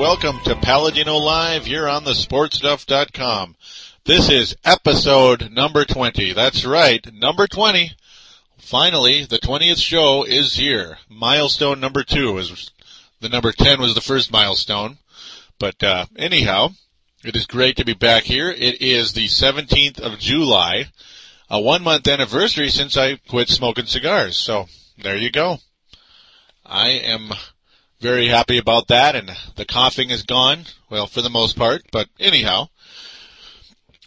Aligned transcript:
Welcome 0.00 0.40
to 0.44 0.56
Paladino 0.56 1.18
Live 1.18 1.66
here 1.66 1.86
on 1.86 2.04
the 2.04 2.12
sportstuff.com. 2.12 3.54
This 4.06 4.30
is 4.30 4.56
episode 4.64 5.52
number 5.52 5.84
20. 5.84 6.32
That's 6.32 6.64
right, 6.64 7.06
number 7.12 7.46
20. 7.46 7.92
Finally, 8.56 9.26
the 9.26 9.38
20th 9.38 9.76
show 9.76 10.24
is 10.24 10.54
here. 10.54 10.96
Milestone 11.10 11.80
number 11.80 12.02
2 12.02 12.38
is 12.38 12.70
the 13.20 13.28
number 13.28 13.52
10 13.52 13.78
was 13.78 13.94
the 13.94 14.00
first 14.00 14.32
milestone. 14.32 14.96
But 15.58 15.82
uh, 15.82 16.06
anyhow, 16.16 16.70
it 17.22 17.36
is 17.36 17.44
great 17.44 17.76
to 17.76 17.84
be 17.84 17.92
back 17.92 18.22
here. 18.22 18.48
It 18.48 18.80
is 18.80 19.12
the 19.12 19.26
17th 19.26 20.00
of 20.00 20.18
July, 20.18 20.86
a 21.50 21.60
one 21.60 21.82
month 21.82 22.08
anniversary 22.08 22.70
since 22.70 22.96
I 22.96 23.16
quit 23.28 23.50
smoking 23.50 23.84
cigars. 23.84 24.38
So 24.38 24.66
there 24.96 25.18
you 25.18 25.30
go. 25.30 25.58
I 26.64 26.88
am 26.88 27.32
very 28.00 28.28
happy 28.28 28.58
about 28.58 28.88
that, 28.88 29.14
and 29.14 29.30
the 29.56 29.64
coughing 29.64 30.10
is 30.10 30.22
gone. 30.22 30.64
Well, 30.88 31.06
for 31.06 31.22
the 31.22 31.30
most 31.30 31.56
part, 31.56 31.82
but 31.92 32.08
anyhow. 32.18 32.68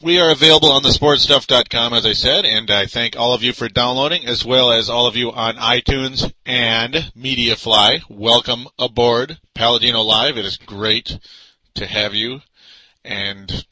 We 0.02 0.19
are 0.19 0.31
available 0.31 0.69
on 0.69 0.83
thesportstuff.com, 0.83 1.94
as 1.94 2.05
I 2.05 2.11
said, 2.11 2.44
and 2.44 2.69
I 2.69 2.88
thank 2.88 3.16
all 3.16 3.33
of 3.33 3.41
you 3.41 3.53
for 3.53 3.69
downloading, 3.69 4.25
as 4.25 4.44
well 4.44 4.73
as 4.73 4.89
all 4.89 5.08
of 5.08 5.16
you 5.16 5.31
on 5.31 5.55
iTunes 5.55 6.33
and 6.45 6.94
MediaFly. 7.17 8.02
Welcome 8.09 8.67
aboard 8.77 9.39
Paladino 9.55 10.02
Live. 10.02 10.38
It 10.38 10.44
is 10.44 10.57
great 10.57 11.17
to 11.75 11.85
have 11.85 12.13
you. 12.13 12.41
And 13.05 13.66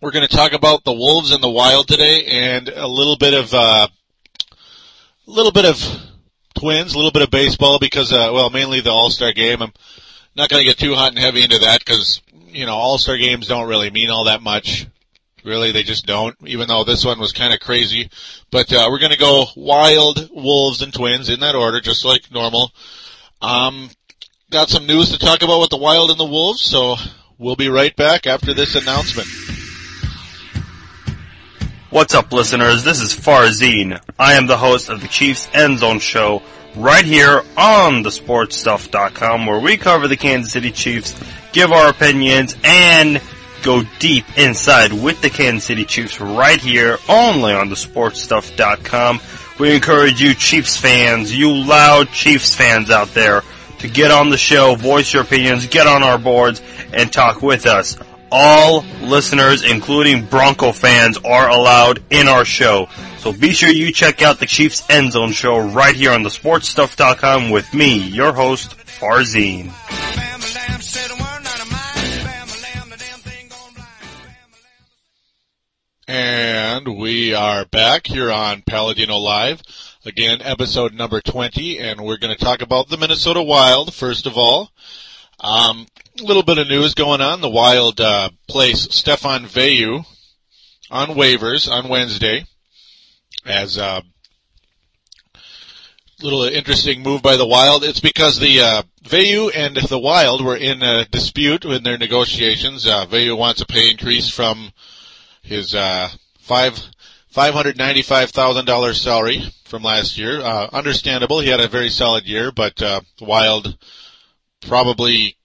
we're 0.00 0.12
going 0.12 0.28
to 0.28 0.36
talk 0.36 0.52
about 0.52 0.84
the 0.84 0.92
Wolves 0.92 1.32
in 1.32 1.40
the 1.40 1.50
Wild 1.50 1.88
today, 1.88 2.24
and 2.26 2.68
a 2.68 2.86
little 2.86 3.16
bit 3.16 3.34
of 3.34 3.52
uh, 3.52 3.88
a 5.26 5.30
little 5.30 5.50
bit 5.50 5.64
of 5.64 6.07
Twins, 6.58 6.94
a 6.94 6.96
little 6.96 7.12
bit 7.12 7.22
of 7.22 7.30
baseball 7.30 7.78
because, 7.78 8.12
uh, 8.12 8.30
well, 8.32 8.50
mainly 8.50 8.80
the 8.80 8.90
All 8.90 9.10
Star 9.10 9.32
game. 9.32 9.62
I'm 9.62 9.72
not 10.34 10.48
going 10.48 10.60
to 10.60 10.68
get 10.68 10.78
too 10.78 10.94
hot 10.94 11.10
and 11.10 11.18
heavy 11.18 11.42
into 11.42 11.58
that 11.58 11.84
because 11.84 12.22
you 12.48 12.66
know 12.66 12.74
All 12.74 12.98
Star 12.98 13.16
games 13.16 13.46
don't 13.46 13.68
really 13.68 13.90
mean 13.90 14.10
all 14.10 14.24
that 14.24 14.42
much. 14.42 14.86
Really, 15.44 15.70
they 15.70 15.84
just 15.84 16.04
don't. 16.04 16.36
Even 16.44 16.68
though 16.68 16.84
this 16.84 17.04
one 17.04 17.18
was 17.18 17.32
kind 17.32 17.54
of 17.54 17.60
crazy, 17.60 18.10
but 18.50 18.72
uh, 18.72 18.88
we're 18.90 18.98
going 18.98 19.12
to 19.12 19.18
go 19.18 19.46
Wild, 19.56 20.28
Wolves, 20.32 20.82
and 20.82 20.92
Twins 20.92 21.28
in 21.28 21.40
that 21.40 21.54
order, 21.54 21.80
just 21.80 22.04
like 22.04 22.30
normal. 22.30 22.72
Um, 23.40 23.90
got 24.50 24.68
some 24.68 24.86
news 24.86 25.10
to 25.10 25.18
talk 25.18 25.42
about 25.42 25.60
with 25.60 25.70
the 25.70 25.76
Wild 25.76 26.10
and 26.10 26.18
the 26.18 26.24
Wolves, 26.24 26.62
so 26.62 26.96
we'll 27.38 27.56
be 27.56 27.68
right 27.68 27.94
back 27.94 28.26
after 28.26 28.52
this 28.52 28.74
announcement. 28.74 29.28
What's 31.90 32.14
up, 32.14 32.34
listeners? 32.34 32.84
This 32.84 33.00
is 33.00 33.14
Farzine. 33.14 33.98
I 34.18 34.34
am 34.34 34.46
the 34.46 34.58
host 34.58 34.90
of 34.90 35.00
the 35.00 35.08
Chiefs 35.08 35.48
End 35.54 35.78
Zone 35.78 36.00
Show 36.00 36.42
right 36.76 37.04
here 37.04 37.42
on 37.56 38.04
thesportstuff.com 38.04 39.46
where 39.46 39.58
we 39.58 39.78
cover 39.78 40.06
the 40.06 40.18
Kansas 40.18 40.52
City 40.52 40.70
Chiefs, 40.70 41.18
give 41.54 41.72
our 41.72 41.88
opinions, 41.88 42.54
and 42.62 43.22
go 43.62 43.84
deep 44.00 44.26
inside 44.36 44.92
with 44.92 45.22
the 45.22 45.30
Kansas 45.30 45.64
City 45.64 45.86
Chiefs 45.86 46.20
right 46.20 46.60
here 46.60 46.98
only 47.08 47.54
on 47.54 47.70
thesportstuff.com. 47.70 49.20
We 49.58 49.74
encourage 49.74 50.20
you 50.20 50.34
Chiefs 50.34 50.76
fans, 50.76 51.34
you 51.34 51.54
loud 51.54 52.10
Chiefs 52.10 52.54
fans 52.54 52.90
out 52.90 53.14
there, 53.14 53.42
to 53.78 53.88
get 53.88 54.10
on 54.10 54.28
the 54.28 54.36
show, 54.36 54.74
voice 54.74 55.14
your 55.14 55.22
opinions, 55.22 55.64
get 55.64 55.86
on 55.86 56.02
our 56.02 56.18
boards, 56.18 56.60
and 56.92 57.10
talk 57.10 57.40
with 57.40 57.64
us 57.64 57.96
all 58.30 58.84
listeners, 59.02 59.62
including 59.62 60.26
Bronco 60.26 60.72
fans, 60.72 61.18
are 61.24 61.48
allowed 61.48 62.02
in 62.10 62.28
our 62.28 62.44
show. 62.44 62.88
So 63.18 63.32
be 63.32 63.52
sure 63.52 63.68
you 63.68 63.92
check 63.92 64.22
out 64.22 64.38
the 64.38 64.46
Chiefs 64.46 64.88
End 64.88 65.12
Zone 65.12 65.32
show 65.32 65.58
right 65.58 65.94
here 65.94 66.12
on 66.12 66.22
thesportstuff.com 66.22 67.50
with 67.50 67.72
me, 67.74 67.98
your 67.98 68.32
host, 68.32 68.76
Farzine. 68.78 69.72
And 76.10 76.96
we 76.96 77.34
are 77.34 77.66
back 77.66 78.06
here 78.06 78.32
on 78.32 78.62
Paladino 78.62 79.18
Live. 79.18 79.60
Again, 80.06 80.40
episode 80.42 80.94
number 80.94 81.20
20, 81.20 81.78
and 81.80 82.00
we're 82.00 82.16
going 82.16 82.34
to 82.34 82.42
talk 82.42 82.62
about 82.62 82.88
the 82.88 82.96
Minnesota 82.96 83.42
Wild, 83.42 83.92
first 83.92 84.26
of 84.26 84.38
all. 84.38 84.70
Um, 85.40 85.86
a 86.20 86.24
little 86.24 86.42
bit 86.42 86.58
of 86.58 86.68
news 86.68 86.94
going 86.94 87.20
on. 87.20 87.40
The 87.40 87.48
Wild 87.48 88.00
uh, 88.00 88.30
place 88.48 88.88
Stefan 88.90 89.44
Veilleux 89.44 90.04
on 90.90 91.08
waivers 91.08 91.70
on 91.70 91.88
Wednesday 91.88 92.44
as 93.44 93.76
a 93.78 93.84
uh, 93.84 94.00
little 96.20 96.42
interesting 96.42 97.02
move 97.02 97.22
by 97.22 97.36
the 97.36 97.46
Wild. 97.46 97.84
It's 97.84 98.00
because 98.00 98.38
the 98.38 98.60
uh, 98.60 98.82
Veilleux 99.04 99.50
and 99.54 99.76
the 99.76 99.98
Wild 99.98 100.44
were 100.44 100.56
in 100.56 100.82
a 100.82 101.04
dispute 101.04 101.64
in 101.64 101.84
their 101.84 101.98
negotiations. 101.98 102.86
Uh, 102.86 103.06
Veilleux 103.06 103.36
wants 103.36 103.60
a 103.60 103.66
pay 103.66 103.90
increase 103.90 104.28
from 104.28 104.72
his 105.42 105.74
uh, 105.74 106.08
five 106.40 106.80
five 107.28 107.54
hundred 107.54 107.78
ninety 107.78 108.02
five 108.02 108.30
thousand 108.30 108.64
dollars 108.64 109.00
salary 109.00 109.42
from 109.66 109.82
last 109.82 110.18
year. 110.18 110.40
Uh, 110.40 110.68
understandable. 110.72 111.40
He 111.40 111.48
had 111.48 111.60
a 111.60 111.68
very 111.68 111.90
solid 111.90 112.24
year, 112.26 112.50
but 112.50 112.82
uh, 112.82 113.02
Wild 113.20 113.78
probably 114.60 115.37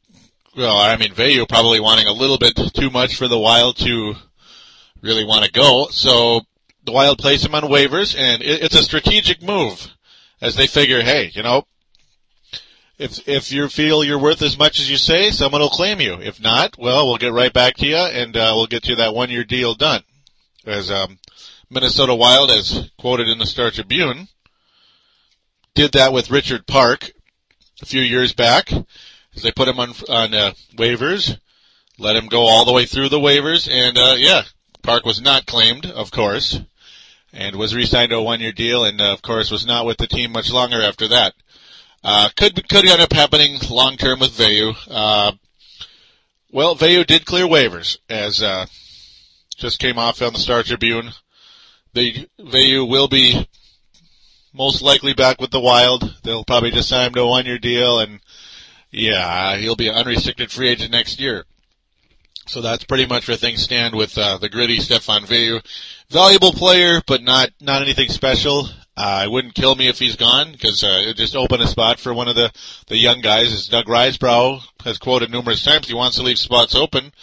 well, 0.55 0.77
I 0.77 0.95
mean, 0.97 1.13
Veilleux 1.13 1.47
probably 1.47 1.79
wanting 1.79 2.07
a 2.07 2.13
little 2.13 2.37
bit 2.37 2.55
too 2.73 2.89
much 2.89 3.15
for 3.15 3.27
the 3.27 3.39
Wild 3.39 3.77
to 3.77 4.15
really 5.01 5.25
want 5.25 5.45
to 5.45 5.51
go. 5.51 5.87
So 5.89 6.41
the 6.83 6.91
Wild 6.91 7.17
place 7.17 7.45
him 7.45 7.55
on 7.55 7.63
waivers, 7.63 8.17
and 8.17 8.41
it, 8.41 8.63
it's 8.63 8.75
a 8.75 8.83
strategic 8.83 9.41
move 9.41 9.89
as 10.41 10.55
they 10.55 10.67
figure, 10.67 11.01
hey, 11.01 11.31
you 11.33 11.43
know, 11.43 11.65
if 12.99 13.27
if 13.27 13.51
you 13.51 13.67
feel 13.69 14.03
you're 14.03 14.19
worth 14.19 14.41
as 14.41 14.57
much 14.57 14.79
as 14.79 14.89
you 14.89 14.97
say, 14.97 15.31
someone 15.31 15.61
will 15.61 15.69
claim 15.69 15.99
you. 15.99 16.13
If 16.21 16.39
not, 16.39 16.77
well, 16.77 17.07
we'll 17.07 17.17
get 17.17 17.33
right 17.33 17.51
back 17.51 17.75
to 17.77 17.87
you, 17.87 17.95
and 17.95 18.37
uh, 18.37 18.53
we'll 18.55 18.67
get 18.67 18.87
you 18.87 18.95
that 18.97 19.15
one 19.15 19.29
year 19.29 19.43
deal 19.43 19.73
done. 19.73 20.03
As 20.65 20.91
um, 20.91 21.17
Minnesota 21.69 22.13
Wild, 22.13 22.51
as 22.51 22.91
quoted 22.97 23.27
in 23.27 23.39
the 23.39 23.45
Star 23.45 23.71
Tribune, 23.71 24.27
did 25.73 25.93
that 25.93 26.13
with 26.13 26.29
Richard 26.29 26.67
Park 26.67 27.11
a 27.81 27.85
few 27.85 28.01
years 28.01 28.33
back 28.33 28.71
they 29.41 29.51
put 29.51 29.67
him 29.67 29.79
on 29.79 29.93
on 30.09 30.33
uh, 30.33 30.53
waivers, 30.75 31.37
let 31.97 32.15
him 32.15 32.27
go 32.27 32.41
all 32.41 32.65
the 32.65 32.73
way 32.73 32.85
through 32.85 33.09
the 33.09 33.19
waivers, 33.19 33.69
and 33.69 33.97
uh, 33.97 34.15
yeah, 34.17 34.43
Park 34.83 35.05
was 35.05 35.21
not 35.21 35.45
claimed, 35.45 35.85
of 35.85 36.11
course, 36.11 36.59
and 37.31 37.55
was 37.55 37.73
re-signed 37.73 38.11
to 38.11 38.17
a 38.17 38.23
one-year 38.23 38.51
deal, 38.51 38.85
and 38.85 39.01
uh, 39.01 39.13
of 39.13 39.21
course 39.21 39.49
was 39.49 39.65
not 39.65 39.85
with 39.85 39.97
the 39.97 40.07
team 40.07 40.31
much 40.31 40.51
longer 40.51 40.81
after 40.81 41.07
that. 41.07 41.33
Uh, 42.03 42.29
could 42.35 42.67
could 42.67 42.85
end 42.85 43.01
up 43.01 43.13
happening 43.13 43.57
long 43.69 43.97
term 43.97 44.19
with 44.19 44.37
Veilleux. 44.37 44.75
Uh, 44.89 45.31
well, 46.51 46.75
Veilleux 46.75 47.07
did 47.07 47.25
clear 47.25 47.45
waivers, 47.45 47.97
as 48.09 48.43
uh, 48.43 48.65
just 49.57 49.79
came 49.79 49.97
off 49.97 50.21
on 50.21 50.33
the 50.33 50.39
Star 50.39 50.63
Tribune. 50.63 51.11
The 51.93 52.27
Veilleux 52.39 52.87
will 52.87 53.07
be 53.07 53.47
most 54.53 54.81
likely 54.81 55.13
back 55.13 55.39
with 55.39 55.51
the 55.51 55.59
Wild. 55.59 56.13
They'll 56.23 56.43
probably 56.43 56.71
just 56.71 56.89
sign 56.89 57.07
him 57.07 57.13
to 57.13 57.21
a 57.21 57.27
one-year 57.27 57.59
deal 57.59 57.99
and 57.99 58.19
yeah, 58.93 59.57
he'll 59.57 59.75
be 59.75 59.87
an 59.87 59.95
unrestricted 59.95 60.51
free 60.51 60.69
agent 60.69 60.91
next 60.91 61.19
year. 61.19 61.45
So 62.45 62.61
that's 62.61 62.83
pretty 62.83 63.07
much 63.07 63.27
where 63.27 63.37
things 63.37 63.63
stand 63.63 63.95
with 63.95 64.17
uh, 64.17 64.37
the 64.37 64.49
gritty 64.49 64.77
Stefan 64.77 65.23
Veilleux. 65.23 65.65
Valuable 66.09 66.51
player, 66.51 67.01
but 67.07 67.23
not 67.23 67.49
not 67.59 67.81
anything 67.81 68.09
special. 68.09 68.69
Uh, 68.95 69.23
it 69.25 69.31
wouldn't 69.31 69.55
kill 69.55 69.73
me 69.73 69.87
if 69.87 69.97
he's 69.97 70.15
gone 70.15 70.51
because 70.51 70.83
uh, 70.83 71.01
it 71.07 71.15
just 71.15 71.35
opened 71.35 71.63
a 71.63 71.67
spot 71.67 71.99
for 71.99 72.13
one 72.13 72.27
of 72.27 72.35
the 72.35 72.51
the 72.87 72.97
young 72.97 73.21
guys. 73.21 73.51
As 73.51 73.67
Doug 73.67 73.85
Risebrough 73.85 74.61
has 74.83 74.99
quoted 74.99 75.31
numerous 75.31 75.63
times, 75.63 75.87
he 75.87 75.95
wants 75.95 76.17
to 76.17 76.23
leave 76.23 76.37
spots 76.37 76.75
open 76.75 77.13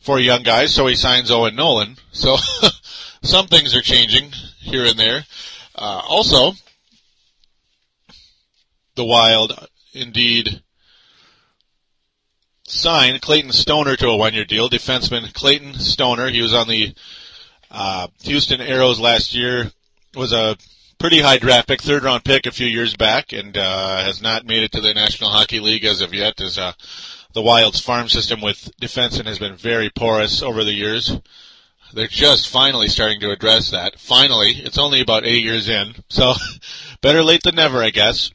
for 0.00 0.18
young 0.18 0.42
guys, 0.42 0.74
so 0.74 0.86
he 0.86 0.96
signs 0.96 1.30
Owen 1.30 1.54
Nolan. 1.54 1.96
So 2.10 2.36
some 3.22 3.46
things 3.46 3.76
are 3.76 3.82
changing 3.82 4.32
here 4.58 4.86
and 4.86 4.98
there. 4.98 5.26
Uh, 5.76 6.02
also, 6.08 6.52
the 8.96 9.04
Wild 9.04 9.68
indeed 9.92 10.62
signed 12.70 13.20
Clayton 13.22 13.52
Stoner 13.52 13.96
to 13.96 14.08
a 14.08 14.16
one-year 14.16 14.44
deal. 14.44 14.68
Defenseman 14.68 15.32
Clayton 15.32 15.74
Stoner. 15.74 16.28
He 16.28 16.42
was 16.42 16.54
on 16.54 16.68
the 16.68 16.94
uh, 17.70 18.08
Houston 18.22 18.60
Aeros 18.60 18.98
last 18.98 19.34
year. 19.34 19.70
Was 20.14 20.32
a 20.32 20.56
pretty 20.98 21.20
high 21.20 21.38
draft 21.38 21.68
pick, 21.68 21.82
third 21.82 22.04
round 22.04 22.24
pick 22.24 22.46
a 22.46 22.50
few 22.50 22.66
years 22.66 22.96
back, 22.96 23.32
and 23.32 23.56
uh, 23.56 24.02
has 24.02 24.20
not 24.20 24.44
made 24.44 24.62
it 24.62 24.72
to 24.72 24.80
the 24.80 24.94
National 24.94 25.30
Hockey 25.30 25.60
League 25.60 25.84
as 25.84 26.00
of 26.00 26.12
yet. 26.12 26.40
As 26.40 26.58
uh, 26.58 26.72
the 27.32 27.42
Wild's 27.42 27.80
farm 27.80 28.08
system 28.08 28.40
with 28.40 28.70
defensemen 28.80 29.26
has 29.26 29.38
been 29.38 29.56
very 29.56 29.90
porous 29.90 30.42
over 30.42 30.64
the 30.64 30.72
years. 30.72 31.16
They're 31.92 32.06
just 32.06 32.48
finally 32.48 32.88
starting 32.88 33.20
to 33.20 33.30
address 33.30 33.70
that. 33.70 33.98
Finally, 33.98 34.50
it's 34.50 34.78
only 34.78 35.00
about 35.00 35.24
eight 35.24 35.42
years 35.42 35.68
in, 35.68 35.94
so 36.08 36.34
better 37.00 37.24
late 37.24 37.42
than 37.42 37.56
never, 37.56 37.82
I 37.82 37.90
guess. 37.90 38.30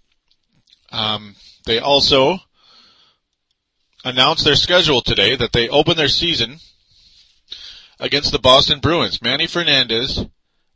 Um, 0.92 1.36
they 1.66 1.80
also 1.80 2.40
announced 4.06 4.46
their 4.46 4.56
schedule 4.56 5.02
today 5.02 5.36
that 5.36 5.52
they 5.52 5.68
open 5.68 5.98
their 5.98 6.08
season 6.08 6.60
against 8.00 8.32
the 8.32 8.40
Boston 8.40 8.80
Bruins. 8.80 9.22
Manny 9.22 9.48
Fernandez 9.48 10.26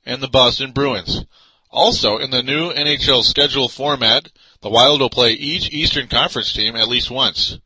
and 0.06 0.22
the 0.22 0.28
Boston 0.28 0.72
Bruins. 0.72 1.26
Also, 1.70 2.18
in 2.18 2.32
the 2.32 2.42
new 2.42 2.74
NHL 2.74 3.24
schedule 3.24 3.70
format, 3.70 4.30
the 4.62 4.70
Wild 4.70 5.00
will 5.00 5.10
play 5.12 5.34
each 5.34 5.72
Eastern 5.72 6.08
Conference 6.08 6.52
team 6.52 6.76
at 6.76 6.88
least 6.88 7.12
once. 7.12 7.60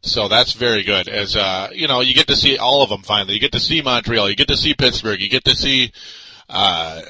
So 0.00 0.28
that's 0.28 0.52
very 0.52 0.82
good. 0.82 1.08
As 1.08 1.36
uh, 1.36 1.70
you 1.72 1.86
know, 1.86 2.00
you 2.00 2.14
get 2.14 2.26
to 2.28 2.36
see 2.36 2.58
all 2.58 2.82
of 2.82 2.90
them 2.90 3.02
finally. 3.02 3.34
You 3.34 3.40
get 3.40 3.52
to 3.52 3.60
see 3.60 3.80
Montreal. 3.80 4.28
You 4.28 4.36
get 4.36 4.48
to 4.48 4.56
see 4.56 4.74
Pittsburgh. 4.74 5.20
You 5.20 5.28
get 5.28 5.44
to 5.44 5.56
see 5.56 5.92
uh, 6.48 7.00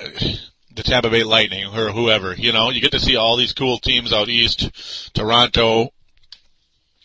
the 0.74 0.82
Tampa 0.82 1.10
Bay 1.10 1.24
Lightning 1.24 1.66
or 1.66 1.90
whoever. 1.90 2.34
You 2.34 2.52
know, 2.52 2.70
you 2.70 2.80
get 2.80 2.92
to 2.92 3.00
see 3.00 3.16
all 3.16 3.36
these 3.36 3.52
cool 3.54 3.78
teams 3.78 4.12
out 4.12 4.28
east, 4.28 5.12
Toronto, 5.14 5.90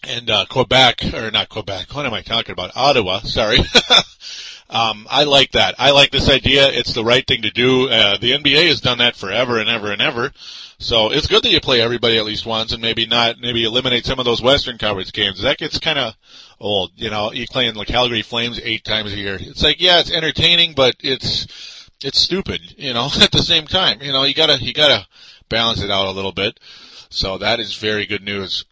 and 0.07 0.29
uh, 0.29 0.45
Quebec 0.49 1.13
or 1.13 1.31
not 1.31 1.49
Quebec. 1.49 1.93
What 1.93 2.05
am 2.05 2.13
I 2.13 2.21
talking 2.21 2.53
about? 2.53 2.71
Ottawa. 2.75 3.19
Sorry. 3.19 3.59
um, 4.69 5.07
I 5.09 5.23
like 5.23 5.51
that. 5.51 5.75
I 5.77 5.91
like 5.91 6.11
this 6.11 6.29
idea. 6.29 6.67
It's 6.69 6.93
the 6.93 7.03
right 7.03 7.25
thing 7.25 7.43
to 7.43 7.51
do. 7.51 7.89
Uh, 7.89 8.17
the 8.17 8.31
NBA 8.31 8.67
has 8.67 8.81
done 8.81 8.99
that 8.99 9.15
forever 9.15 9.59
and 9.59 9.69
ever 9.69 9.91
and 9.91 10.01
ever. 10.01 10.31
So 10.79 11.11
it's 11.11 11.27
good 11.27 11.43
that 11.43 11.51
you 11.51 11.61
play 11.61 11.81
everybody 11.81 12.17
at 12.17 12.25
least 12.25 12.45
once 12.45 12.73
and 12.73 12.81
maybe 12.81 13.05
not, 13.05 13.39
maybe 13.39 13.63
eliminate 13.63 14.05
some 14.05 14.19
of 14.19 14.25
those 14.25 14.41
Western 14.41 14.77
Conference 14.77 15.11
games. 15.11 15.41
That 15.41 15.57
gets 15.57 15.79
kind 15.79 15.99
of 15.99 16.13
old. 16.59 16.91
You 16.95 17.09
know, 17.09 17.31
you 17.31 17.47
play 17.47 17.67
in 17.67 17.75
the 17.75 17.85
Calgary 17.85 18.21
Flames 18.21 18.59
eight 18.63 18.83
times 18.83 19.13
a 19.13 19.17
year. 19.17 19.37
It's 19.39 19.63
like, 19.63 19.79
yeah, 19.79 19.99
it's 19.99 20.11
entertaining, 20.11 20.73
but 20.73 20.95
it's, 20.99 21.89
it's 22.03 22.19
stupid, 22.19 22.61
you 22.77 22.93
know, 22.93 23.09
at 23.21 23.31
the 23.31 23.43
same 23.43 23.65
time. 23.65 24.01
You 24.01 24.11
know, 24.11 24.23
you 24.23 24.33
gotta, 24.33 24.61
you 24.61 24.73
gotta 24.73 25.07
balance 25.49 25.81
it 25.81 25.91
out 25.91 26.07
a 26.07 26.11
little 26.11 26.33
bit. 26.33 26.59
So 27.09 27.37
that 27.37 27.59
is 27.59 27.75
very 27.75 28.05
good 28.05 28.23
news. 28.23 28.65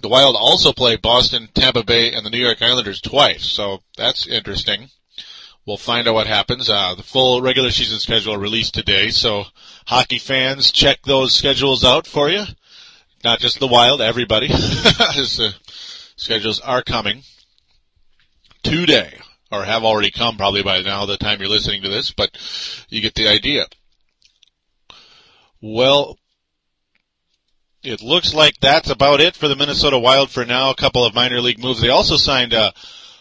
The 0.00 0.08
Wild 0.08 0.36
also 0.36 0.72
play 0.72 0.96
Boston, 0.96 1.48
Tampa 1.54 1.82
Bay, 1.82 2.12
and 2.12 2.24
the 2.24 2.30
New 2.30 2.38
York 2.38 2.62
Islanders 2.62 3.00
twice, 3.00 3.44
so 3.44 3.82
that's 3.96 4.26
interesting. 4.26 4.90
We'll 5.66 5.76
find 5.76 6.06
out 6.08 6.14
what 6.14 6.26
happens. 6.26 6.70
Uh, 6.70 6.94
the 6.94 7.02
full 7.02 7.42
regular 7.42 7.70
season 7.70 7.98
schedule 7.98 8.36
released 8.36 8.74
today, 8.74 9.10
so 9.10 9.44
hockey 9.86 10.18
fans, 10.18 10.70
check 10.70 11.02
those 11.02 11.34
schedules 11.34 11.84
out 11.84 12.06
for 12.06 12.30
you. 12.30 12.44
Not 13.24 13.40
just 13.40 13.58
the 13.58 13.66
Wild, 13.66 14.00
everybody. 14.00 14.46
As 14.50 15.36
the 15.36 15.54
schedules 16.16 16.60
are 16.60 16.82
coming 16.82 17.22
today, 18.62 19.18
or 19.50 19.64
have 19.64 19.84
already 19.84 20.10
come 20.10 20.36
probably 20.36 20.62
by 20.62 20.80
now, 20.80 21.06
the 21.06 21.16
time 21.16 21.40
you're 21.40 21.48
listening 21.48 21.82
to 21.82 21.88
this, 21.88 22.12
but 22.12 22.30
you 22.88 23.00
get 23.00 23.14
the 23.14 23.28
idea. 23.28 23.66
Well, 25.60 26.18
it 27.82 28.02
looks 28.02 28.34
like 28.34 28.58
that's 28.60 28.90
about 28.90 29.20
it 29.20 29.36
for 29.36 29.48
the 29.48 29.56
Minnesota 29.56 29.98
Wild 29.98 30.30
for 30.30 30.44
now. 30.44 30.70
A 30.70 30.76
couple 30.76 31.04
of 31.04 31.14
minor 31.14 31.40
league 31.40 31.58
moves. 31.58 31.80
They 31.80 31.90
also 31.90 32.16
signed 32.16 32.54
uh, 32.54 32.72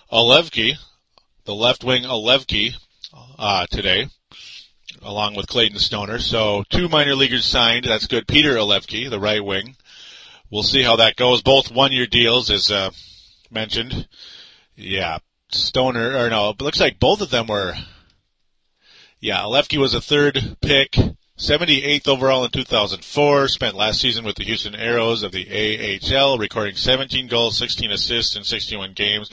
the 0.09 1.55
left 1.55 1.83
wing 1.83 2.03
Olvecky 2.03 2.73
uh, 3.37 3.67
today, 3.69 4.07
along 5.01 5.35
with 5.35 5.47
Clayton 5.47 5.79
Stoner. 5.79 6.19
So 6.19 6.63
two 6.69 6.89
minor 6.89 7.15
leaguers 7.15 7.45
signed. 7.45 7.85
That's 7.85 8.07
good. 8.07 8.27
Peter 8.27 8.55
Olvecky, 8.55 9.09
the 9.09 9.19
right 9.19 9.43
wing. 9.43 9.75
We'll 10.49 10.63
see 10.63 10.81
how 10.81 10.95
that 10.97 11.17
goes. 11.17 11.41
Both 11.41 11.71
one 11.71 11.91
year 11.91 12.07
deals, 12.07 12.49
as 12.49 12.71
uh, 12.71 12.91
mentioned. 13.51 14.07
Yeah, 14.75 15.19
Stoner, 15.49 16.17
or 16.17 16.29
no, 16.29 16.49
it 16.51 16.61
looks 16.61 16.79
like 16.79 16.99
both 16.99 17.21
of 17.21 17.29
them 17.29 17.47
were. 17.47 17.73
Yeah, 19.19 19.39
Olvecky 19.39 19.77
was 19.77 19.93
a 19.93 20.01
third 20.01 20.57
pick. 20.61 20.95
78th 21.37 22.07
overall 22.07 22.45
in 22.45 22.49
2004, 22.49 23.47
spent 23.47 23.75
last 23.75 24.01
season 24.01 24.25
with 24.25 24.37
the 24.37 24.43
Houston 24.43 24.73
Aeros 24.73 25.23
of 25.23 25.31
the 25.31 25.45
AHL, 25.47 26.39
recording 26.39 26.75
17 26.75 27.27
goals, 27.27 27.59
16 27.59 27.91
assists 27.91 28.35
in 28.35 28.43
61 28.43 28.93
games. 28.93 29.29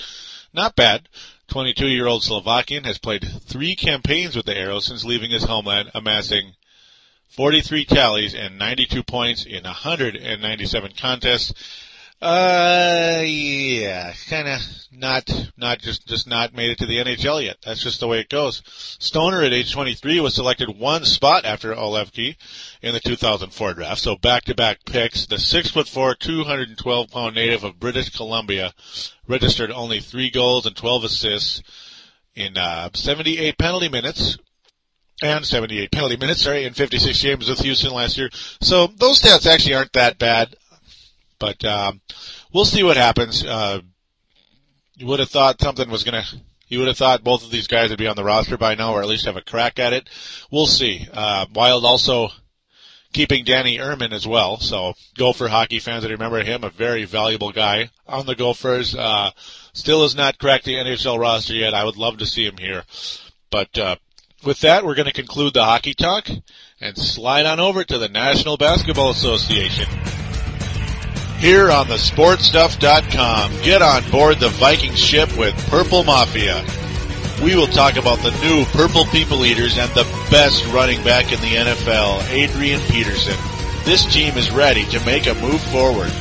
Not 0.52 0.76
bad. 0.76 1.08
22-year-old 1.48 2.22
Slovakian 2.22 2.84
has 2.84 2.98
played 2.98 3.26
three 3.46 3.74
campaigns 3.74 4.36
with 4.36 4.44
the 4.44 4.52
Aeros 4.52 4.82
since 4.82 5.04
leaving 5.04 5.30
his 5.30 5.44
homeland, 5.44 5.90
amassing 5.94 6.52
43 7.30 7.86
tallies 7.86 8.34
and 8.34 8.58
92 8.58 9.02
points 9.02 9.46
in 9.46 9.64
197 9.64 10.92
contests. 11.00 11.54
Uh, 12.22 13.22
yeah, 13.24 14.14
kind 14.28 14.48
of 14.48 14.60
not, 14.92 15.50
not 15.58 15.78
just, 15.78 16.06
just 16.06 16.26
not 16.26 16.54
made 16.54 16.70
it 16.70 16.78
to 16.78 16.86
the 16.86 16.96
NHL 16.96 17.44
yet. 17.44 17.58
That's 17.64 17.82
just 17.82 18.00
the 18.00 18.08
way 18.08 18.20
it 18.20 18.30
goes. 18.30 18.62
Stoner 18.98 19.42
at 19.42 19.52
age 19.52 19.72
23 19.72 20.20
was 20.20 20.34
selected 20.34 20.78
one 20.78 21.04
spot 21.04 21.44
after 21.44 21.74
Olvecky 21.74 22.36
in 22.80 22.94
the 22.94 23.00
2004 23.00 23.74
draft. 23.74 24.00
So 24.00 24.16
back-to-back 24.16 24.84
picks. 24.86 25.26
The 25.26 25.38
six 25.38 25.70
foot 25.70 25.88
four, 25.88 26.14
212 26.14 27.10
pound 27.10 27.34
native 27.34 27.62
of 27.62 27.78
British 27.78 28.10
Columbia 28.10 28.72
registered 29.28 29.70
only 29.70 30.00
three 30.00 30.30
goals 30.30 30.64
and 30.64 30.74
12 30.74 31.04
assists 31.04 31.62
in, 32.34 32.56
uh, 32.56 32.88
78 32.94 33.58
penalty 33.58 33.88
minutes 33.88 34.38
and 35.22 35.44
78 35.44 35.90
penalty 35.92 36.16
minutes, 36.16 36.42
sorry, 36.42 36.64
in 36.64 36.74
56 36.74 37.22
games 37.22 37.48
with 37.48 37.60
Houston 37.60 37.92
last 37.92 38.16
year. 38.18 38.30
So 38.60 38.86
those 38.86 39.20
stats 39.20 39.46
actually 39.46 39.74
aren't 39.74 39.92
that 39.92 40.18
bad. 40.18 40.56
But 41.44 41.62
um, 41.66 42.00
we'll 42.54 42.64
see 42.64 42.82
what 42.82 42.96
happens. 42.96 43.44
Uh, 43.44 43.80
you 44.94 45.06
would 45.06 45.20
have 45.20 45.28
thought 45.28 45.60
something 45.60 45.90
was 45.90 46.02
going 46.02 46.22
to. 46.22 46.40
You 46.68 46.78
would 46.78 46.88
have 46.88 46.96
thought 46.96 47.22
both 47.22 47.44
of 47.44 47.50
these 47.50 47.66
guys 47.66 47.90
would 47.90 47.98
be 47.98 48.06
on 48.06 48.16
the 48.16 48.24
roster 48.24 48.56
by 48.56 48.74
now, 48.76 48.94
or 48.94 49.02
at 49.02 49.08
least 49.08 49.26
have 49.26 49.36
a 49.36 49.42
crack 49.42 49.78
at 49.78 49.92
it. 49.92 50.08
We'll 50.50 50.66
see. 50.66 51.06
Uh, 51.12 51.44
Wild 51.54 51.84
also 51.84 52.30
keeping 53.12 53.44
Danny 53.44 53.76
Irmen 53.76 54.12
as 54.12 54.26
well. 54.26 54.58
So 54.58 54.94
Gopher 55.18 55.48
hockey 55.48 55.80
fans 55.80 56.02
that 56.02 56.10
remember 56.10 56.42
him, 56.42 56.64
a 56.64 56.70
very 56.70 57.04
valuable 57.04 57.52
guy 57.52 57.90
on 58.06 58.24
the 58.24 58.34
Gophers. 58.34 58.94
Uh, 58.94 59.30
still 59.74 60.00
has 60.00 60.16
not 60.16 60.38
cracked 60.38 60.64
the 60.64 60.76
NHL 60.76 61.20
roster 61.20 61.52
yet. 61.52 61.74
I 61.74 61.84
would 61.84 61.98
love 61.98 62.16
to 62.18 62.26
see 62.26 62.46
him 62.46 62.56
here. 62.56 62.84
But 63.50 63.76
uh, 63.76 63.96
with 64.46 64.60
that, 64.60 64.86
we're 64.86 64.94
going 64.94 65.08
to 65.08 65.12
conclude 65.12 65.52
the 65.52 65.64
hockey 65.64 65.92
talk 65.92 66.26
and 66.80 66.96
slide 66.96 67.44
on 67.44 67.60
over 67.60 67.84
to 67.84 67.98
the 67.98 68.08
National 68.08 68.56
Basketball 68.56 69.10
Association 69.10 69.86
here 71.38 71.70
on 71.70 71.88
the 71.88 71.94
sportstuff.com. 71.94 73.52
Get 73.62 73.82
on 73.82 74.10
board 74.10 74.38
the 74.38 74.48
Viking 74.48 74.94
ship 74.94 75.36
with 75.36 75.54
Purple 75.68 76.04
Mafia. 76.04 76.64
We 77.42 77.56
will 77.56 77.66
talk 77.66 77.96
about 77.96 78.20
the 78.20 78.30
new 78.42 78.64
Purple 78.66 79.04
People 79.06 79.44
Eaters 79.44 79.76
and 79.76 79.90
the 79.92 80.04
best 80.30 80.66
running 80.68 81.02
back 81.02 81.32
in 81.32 81.40
the 81.40 81.56
NFL, 81.56 82.28
Adrian 82.30 82.80
Peterson. 82.82 83.36
This 83.84 84.04
team 84.06 84.36
is 84.36 84.50
ready 84.50 84.84
to 84.86 85.04
make 85.04 85.26
a 85.26 85.34
move 85.34 85.60
forward. 85.60 86.12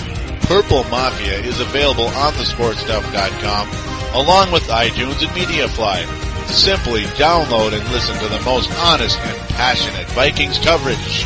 Purple 0.42 0.84
Mafia 0.86 1.40
is 1.40 1.60
available 1.60 2.08
on 2.08 2.34
thesportstuff.com 2.34 3.70
along 4.14 4.52
with 4.52 4.64
iTunes 4.64 5.22
and 5.22 5.32
MediaFly. 5.32 6.48
Simply 6.48 7.04
download 7.16 7.74
and 7.74 7.92
listen 7.92 8.16
to 8.20 8.28
the 8.28 8.42
most 8.42 8.72
honest 8.80 9.18
and 9.20 9.50
passionate 9.50 10.08
Vikings 10.10 10.60
coverage. 10.60 11.26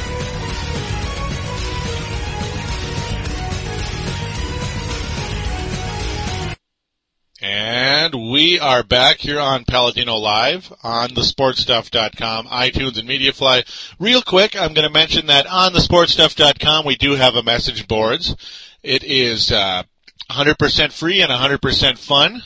And 8.07 8.31
we 8.31 8.57
are 8.57 8.83
back 8.83 9.17
here 9.17 9.37
on 9.37 9.65
Paladino 9.65 10.15
Live 10.15 10.71
on 10.81 11.09
thesportstuff.com, 11.09 12.47
iTunes 12.47 12.97
and 12.97 13.09
MediaFly. 13.09 13.95
Real 13.99 14.21
quick, 14.21 14.55
I'm 14.55 14.73
going 14.73 14.87
to 14.87 14.93
mention 14.93 15.25
that 15.25 15.45
on 15.45 15.73
thesportstuff.com 15.73 16.85
we 16.85 16.95
do 16.95 17.15
have 17.15 17.35
a 17.35 17.43
message 17.43 17.85
boards. 17.85 18.33
It 18.81 19.03
is 19.03 19.51
uh, 19.51 19.83
100% 20.31 20.93
free 20.93 21.19
and 21.21 21.29
100% 21.29 21.97
fun. 21.97 22.43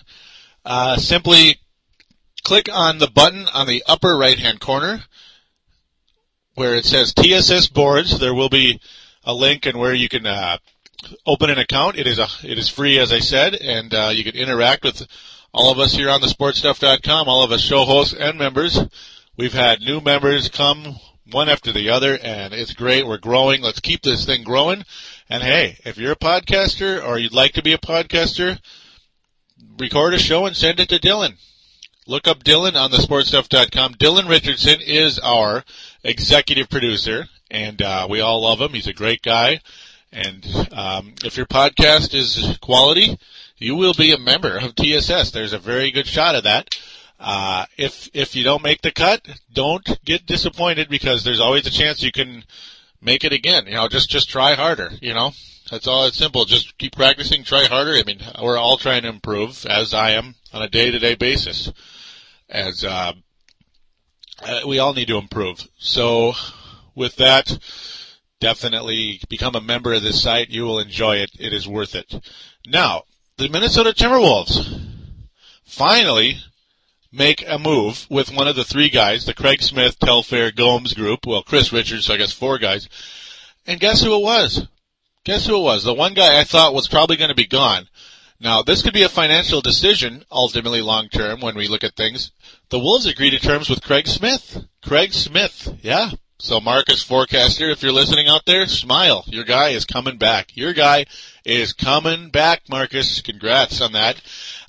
Uh, 0.65 0.95
simply 0.95 1.57
click 2.43 2.67
on 2.73 2.97
the 2.97 3.11
button 3.11 3.45
on 3.53 3.67
the 3.67 3.83
upper 3.87 4.17
right 4.17 4.39
hand 4.39 4.59
corner 4.59 5.03
where 6.55 6.73
it 6.73 6.85
says 6.85 7.13
TSS 7.13 7.67
boards. 7.67 8.17
There 8.17 8.33
will 8.33 8.49
be 8.49 8.81
a 9.23 9.35
link 9.35 9.67
and 9.67 9.77
where 9.77 9.93
you 9.93 10.09
can 10.09 10.25
uh, 10.25 10.57
open 11.27 11.51
an 11.51 11.59
account. 11.59 11.99
It 11.99 12.07
is 12.07 12.17
a 12.17 12.27
it 12.43 12.57
is 12.57 12.67
free, 12.67 12.97
as 12.97 13.11
I 13.11 13.19
said, 13.19 13.53
and 13.53 13.93
uh, 13.93 14.09
you 14.11 14.23
can 14.23 14.35
interact 14.35 14.83
with 14.83 15.07
all 15.53 15.71
of 15.71 15.79
us 15.79 15.93
here 15.93 16.09
on 16.09 16.21
the 16.21 16.27
sportstuff.com, 16.27 17.27
all 17.27 17.43
of 17.43 17.51
us 17.51 17.61
show 17.61 17.83
hosts 17.83 18.13
and 18.13 18.37
members. 18.37 18.79
We've 19.37 19.53
had 19.53 19.81
new 19.81 20.01
members 20.01 20.49
come 20.49 20.97
one 21.29 21.49
after 21.49 21.71
the 21.71 21.89
other, 21.89 22.17
and 22.21 22.53
it's 22.53 22.73
great. 22.73 23.05
We're 23.05 23.17
growing. 23.17 23.61
Let's 23.61 23.79
keep 23.79 24.01
this 24.01 24.25
thing 24.25 24.43
growing. 24.43 24.83
And 25.29 25.43
hey, 25.43 25.77
if 25.85 25.97
you're 25.97 26.11
a 26.11 26.17
podcaster 26.17 27.03
or 27.05 27.17
you'd 27.17 27.33
like 27.33 27.53
to 27.53 27.63
be 27.63 27.73
a 27.73 27.77
podcaster, 27.77 28.59
record 29.77 30.13
a 30.13 30.19
show 30.19 30.45
and 30.45 30.55
send 30.55 30.79
it 30.79 30.89
to 30.89 30.99
Dylan. 30.99 31.35
Look 32.07 32.27
up 32.27 32.43
Dylan 32.43 32.75
on 32.75 32.91
the 32.91 32.97
sportstuff.com. 32.97 33.95
Dylan 33.95 34.27
Richardson 34.27 34.79
is 34.81 35.19
our 35.19 35.63
executive 36.03 36.69
producer, 36.69 37.27
and 37.49 37.81
uh, 37.81 38.07
we 38.09 38.21
all 38.21 38.41
love 38.41 38.59
him. 38.59 38.73
He's 38.73 38.87
a 38.87 38.93
great 38.93 39.21
guy. 39.21 39.61
And 40.11 40.45
um, 40.73 41.13
if 41.23 41.37
your 41.37 41.45
podcast 41.45 42.13
is 42.13 42.57
quality, 42.61 43.17
you 43.61 43.75
will 43.75 43.93
be 43.93 44.11
a 44.11 44.17
member 44.17 44.57
of 44.57 44.75
TSS. 44.75 45.31
There's 45.31 45.53
a 45.53 45.59
very 45.59 45.91
good 45.91 46.07
shot 46.07 46.35
of 46.35 46.43
that. 46.43 46.77
Uh, 47.19 47.65
if 47.77 48.09
if 48.13 48.35
you 48.35 48.43
don't 48.43 48.63
make 48.63 48.81
the 48.81 48.91
cut, 48.91 49.21
don't 49.53 49.99
get 50.03 50.25
disappointed 50.25 50.89
because 50.89 51.23
there's 51.23 51.39
always 51.39 51.67
a 51.67 51.71
chance 51.71 52.01
you 52.01 52.11
can 52.11 52.43
make 52.99 53.23
it 53.23 53.31
again. 53.31 53.67
You 53.67 53.73
know, 53.73 53.87
just 53.87 54.09
just 54.09 54.29
try 54.29 54.55
harder. 54.55 54.91
You 54.99 55.13
know, 55.13 55.31
that's 55.69 55.85
all. 55.85 56.05
It's 56.05 56.17
simple. 56.17 56.45
Just 56.45 56.77
keep 56.79 56.95
practicing. 56.95 57.43
Try 57.43 57.65
harder. 57.65 57.91
I 57.91 58.03
mean, 58.03 58.21
we're 58.41 58.57
all 58.57 58.77
trying 58.77 59.03
to 59.03 59.09
improve, 59.09 59.65
as 59.67 59.93
I 59.93 60.11
am 60.11 60.33
on 60.51 60.63
a 60.63 60.69
day-to-day 60.69 61.15
basis. 61.15 61.71
As 62.49 62.83
uh, 62.83 63.13
uh 64.43 64.61
we 64.65 64.79
all 64.79 64.93
need 64.93 65.07
to 65.09 65.17
improve. 65.17 65.67
So, 65.77 66.33
with 66.95 67.17
that 67.17 67.59
definitely 68.39 69.21
become 69.29 69.55
a 69.55 69.61
member 69.61 69.93
of 69.93 70.01
this 70.01 70.23
site. 70.23 70.49
You 70.49 70.63
will 70.63 70.79
enjoy 70.79 71.17
it. 71.17 71.29
It 71.39 71.53
is 71.53 71.67
worth 71.67 71.93
it. 71.93 72.19
Now, 72.65 73.03
the 73.41 73.49
Minnesota 73.49 73.89
Timberwolves 73.89 74.79
finally 75.63 76.37
make 77.11 77.43
a 77.47 77.57
move 77.57 78.05
with 78.07 78.31
one 78.31 78.47
of 78.47 78.55
the 78.55 78.63
three 78.63 78.87
guys, 78.87 79.25
the 79.25 79.33
Craig 79.33 79.63
Smith, 79.63 79.97
Telfair, 79.97 80.51
Gomes 80.51 80.93
group. 80.93 81.25
Well, 81.25 81.41
Chris 81.41 81.73
Richards, 81.73 82.05
so 82.05 82.13
I 82.13 82.17
guess 82.17 82.31
four 82.31 82.59
guys. 82.59 82.87
And 83.65 83.79
guess 83.79 84.03
who 84.03 84.15
it 84.15 84.21
was? 84.21 84.67
Guess 85.25 85.47
who 85.47 85.57
it 85.57 85.63
was? 85.63 85.83
The 85.83 85.93
one 85.95 86.13
guy 86.13 86.39
I 86.39 86.43
thought 86.43 86.75
was 86.75 86.87
probably 86.87 87.17
going 87.17 87.29
to 87.29 87.35
be 87.35 87.47
gone. 87.47 87.87
Now, 88.39 88.61
this 88.61 88.83
could 88.83 88.93
be 88.93 89.01
a 89.01 89.09
financial 89.09 89.61
decision, 89.61 90.23
ultimately 90.31 90.83
long 90.83 91.09
term, 91.09 91.41
when 91.41 91.55
we 91.55 91.67
look 91.67 91.83
at 91.83 91.95
things. 91.95 92.31
The 92.69 92.77
Wolves 92.77 93.07
agreed 93.07 93.31
to 93.31 93.39
terms 93.39 93.71
with 93.71 93.81
Craig 93.81 94.07
Smith. 94.07 94.65
Craig 94.83 95.13
Smith, 95.13 95.79
yeah. 95.81 96.11
So 96.41 96.59
Marcus 96.59 97.03
Forecaster, 97.03 97.69
if 97.69 97.83
you're 97.83 97.91
listening 97.91 98.27
out 98.27 98.47
there, 98.47 98.65
smile. 98.65 99.23
Your 99.27 99.43
guy 99.43 99.69
is 99.69 99.85
coming 99.85 100.17
back. 100.17 100.57
Your 100.57 100.73
guy 100.73 101.05
is 101.45 101.71
coming 101.71 102.31
back, 102.31 102.63
Marcus. 102.67 103.21
Congrats 103.21 103.79
on 103.79 103.91
that. 103.91 104.15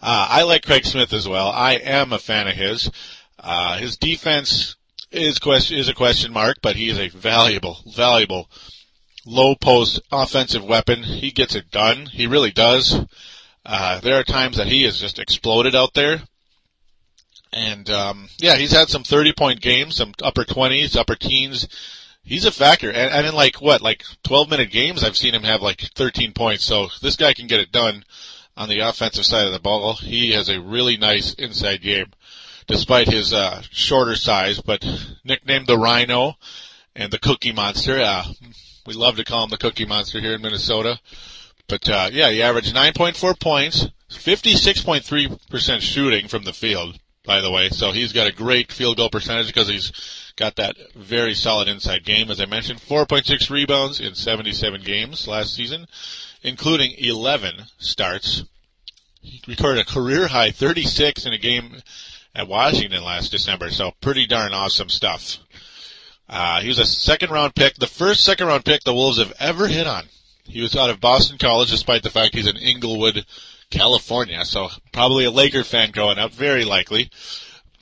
Uh, 0.03 0.27
I 0.29 0.43
like 0.43 0.67
Craig 0.67 0.85
Smith 0.85 1.15
as 1.15 1.27
well. 1.27 1.49
I 1.49 1.77
am 1.77 2.13
a 2.13 2.19
fan 2.19 2.47
of 2.47 2.57
his. 2.57 2.91
Uh, 3.39 3.79
his 3.79 3.97
defense 3.97 4.77
is 5.11 5.39
question 5.39 5.79
is 5.79 5.89
a 5.89 5.95
question 5.95 6.31
mark, 6.31 6.59
but 6.61 6.77
he 6.77 6.91
is 6.91 6.99
a 6.99 7.09
valuable, 7.09 7.79
valuable 7.87 8.51
low 9.25 9.55
post 9.55 9.99
offensive 10.13 10.63
weapon. 10.63 11.03
He 11.03 11.31
gets 11.31 11.55
it 11.55 11.71
done. 11.71 12.05
He 12.05 12.27
really 12.27 12.53
does. 12.53 13.01
Uh, 13.65 13.99
there 14.01 14.19
are 14.19 14.25
times 14.25 14.59
that 14.59 14.69
he 14.69 14.83
has 14.83 15.01
just 15.01 15.19
exploded 15.19 15.75
out 15.75 15.95
there. 15.95 16.21
And, 17.53 17.89
um, 17.91 18.29
yeah, 18.39 18.57
he's 18.57 18.73
had 18.73 18.89
some 18.89 19.05
30 19.05 19.33
point 19.35 19.61
games, 19.61 19.97
some 19.97 20.15
upper 20.23 20.45
20s, 20.45 20.97
upper 20.97 21.17
teens. 21.17 21.69
He's 22.25 22.45
a 22.45 22.53
factor. 22.53 22.91
And, 22.91 23.13
and 23.13 23.27
in 23.27 23.35
like, 23.35 23.61
what, 23.61 23.83
like 23.83 24.05
12 24.25 24.49
minute 24.51 24.71
games, 24.71 25.05
I've 25.05 25.17
seen 25.17 25.35
him 25.35 25.43
have 25.43 25.61
like 25.61 25.81
13 25.95 26.33
points. 26.33 26.65
So 26.65 26.89
this 27.03 27.17
guy 27.17 27.35
can 27.35 27.47
get 27.47 27.61
it 27.61 27.73
done 27.73 28.05
on 28.57 28.69
the 28.69 28.81
offensive 28.81 29.27
side 29.27 29.47
of 29.47 29.53
the 29.53 29.61
ball. 29.61 29.95
He 29.95 30.33
has 30.33 30.49
a 30.49 30.61
really 30.61 30.97
nice 30.97 31.35
inside 31.35 31.83
game, 31.83 32.13
despite 32.67 33.09
his, 33.09 33.33
uh, 33.33 33.63
shorter 33.71 34.17
size, 34.17 34.61
but 34.61 34.85
nicknamed 35.25 35.67
the 35.67 35.79
Rhino 35.79 36.37
and 36.95 37.13
the 37.13 37.19
Cookie 37.19 37.53
Monster. 37.53 38.01
Uh, 38.01 38.25
we 38.87 38.95
love 38.95 39.17
to 39.17 39.25
call 39.25 39.45
him 39.45 39.51
the 39.51 39.59
Cookie 39.59 39.87
Monster 39.87 40.21
here 40.21 40.35
in 40.35 40.43
Minnesota. 40.43 40.99
But 41.69 41.89
uh, 41.89 42.11
yeah, 42.13 42.31
he 42.31 42.43
averaged 42.43 42.75
9.4 42.75 43.39
points, 43.39 43.89
56.3% 44.11 45.81
shooting 45.81 46.29
from 46.29 46.45
the 46.45 46.53
field, 46.53 46.99
by 47.25 47.41
the 47.41 47.51
way. 47.51 47.69
So 47.71 47.93
he's 47.93 48.13
got 48.13 48.27
a 48.27 48.33
great 48.33 48.73
field 48.73 48.97
goal 48.97 49.11
percentage 49.11 49.47
because 49.47 49.69
he's 49.69 50.33
got 50.37 50.57
that 50.57 50.77
very 50.95 51.35
solid 51.35 51.69
inside 51.69 52.05
game, 52.05 52.31
as 52.31 52.41
I 52.41 52.47
mentioned. 52.47 52.81
4.6 52.81 53.51
rebounds 53.51 54.01
in 54.01 54.15
77 54.15 54.83
games 54.83 55.29
last 55.29 55.55
season, 55.55 55.87
including 56.43 56.95
11 56.99 57.65
starts. 57.79 58.45
He 59.21 59.41
recorded 59.47 59.87
a 59.87 59.91
career 59.91 60.29
high 60.29 60.51
36 60.51 61.27
in 61.27 61.33
a 61.33 61.39
game 61.39 61.83
at 62.35 62.49
Washington 62.49 63.05
last 63.05 63.31
December. 63.31 63.71
So 63.71 63.93
pretty 64.01 64.27
darn 64.27 64.53
awesome 64.53 64.89
stuff. 64.89 65.39
Uh, 66.29 66.61
he 66.61 66.69
was 66.69 66.79
a 66.79 66.87
second 66.87 67.31
round 67.31 67.55
pick, 67.55 67.75
the 67.75 67.87
first 67.87 68.25
second 68.25 68.47
round 68.47 68.65
pick 68.65 68.83
the 68.85 68.95
Wolves 68.95 69.19
have 69.19 69.35
ever 69.39 69.69
hit 69.69 69.87
on. 69.87 70.05
He 70.45 70.61
was 70.61 70.75
out 70.75 70.91
of 70.91 71.01
Boston 71.01 71.39
College, 71.39 71.71
despite 71.71 72.03
the 72.03 72.11
fact 72.11 72.35
he's 72.35 72.47
in 72.47 72.57
Inglewood, 72.57 73.25
California. 73.73 74.45
So 74.45 74.69
probably 74.93 75.25
a 75.25 75.31
Laker 75.31 75.65
fan 75.65 75.91
growing 75.91 76.19
up, 76.19 76.33
very 76.33 76.65
likely. 76.65 77.11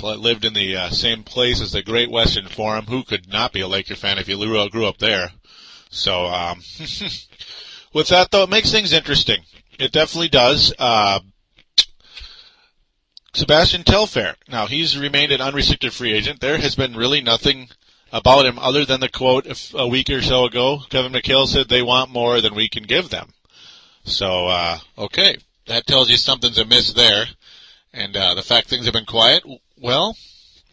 Lived 0.00 0.46
in 0.46 0.54
the 0.54 0.76
uh, 0.76 0.90
same 0.90 1.24
place 1.24 1.60
as 1.60 1.72
the 1.72 1.82
Great 1.82 2.10
Western 2.10 2.48
Forum. 2.48 2.86
Who 2.86 3.04
could 3.04 3.28
not 3.28 3.52
be 3.52 3.60
a 3.60 3.68
Laker 3.68 3.96
fan 3.96 4.16
if 4.16 4.28
you 4.28 4.38
grew 4.70 4.86
up 4.86 4.96
there? 4.96 5.32
So, 5.90 6.24
um, 6.24 6.62
with 7.92 8.08
that 8.08 8.28
though, 8.30 8.44
it 8.44 8.50
makes 8.50 8.70
things 8.70 8.94
interesting. 8.94 9.42
It 9.78 9.92
definitely 9.92 10.30
does. 10.30 10.72
Uh, 10.78 11.20
Sebastian 13.34 13.84
Telfair. 13.84 14.36
Now 14.48 14.66
he's 14.66 14.98
remained 14.98 15.32
an 15.32 15.42
unrestricted 15.42 15.92
free 15.92 16.12
agent. 16.12 16.40
There 16.40 16.58
has 16.58 16.74
been 16.74 16.94
really 16.94 17.20
nothing 17.20 17.68
about 18.12 18.46
him 18.46 18.58
other 18.58 18.84
than 18.84 19.00
the 19.00 19.08
quote 19.08 19.46
a 19.74 19.86
week 19.86 20.08
or 20.10 20.22
so 20.22 20.46
ago. 20.46 20.80
Kevin 20.88 21.12
McHale 21.12 21.46
said 21.46 21.68
they 21.68 21.82
want 21.82 22.10
more 22.10 22.40
than 22.40 22.54
we 22.54 22.68
can 22.68 22.84
give 22.84 23.10
them. 23.10 23.32
So, 24.04 24.46
uh, 24.46 24.78
okay. 24.98 25.36
That 25.66 25.86
tells 25.86 26.10
you 26.10 26.16
something's 26.16 26.58
amiss 26.58 26.92
there. 26.92 27.26
And, 27.92 28.16
uh, 28.16 28.34
the 28.34 28.42
fact 28.42 28.68
things 28.68 28.84
have 28.84 28.94
been 28.94 29.04
quiet, 29.04 29.42
well, 29.76 30.16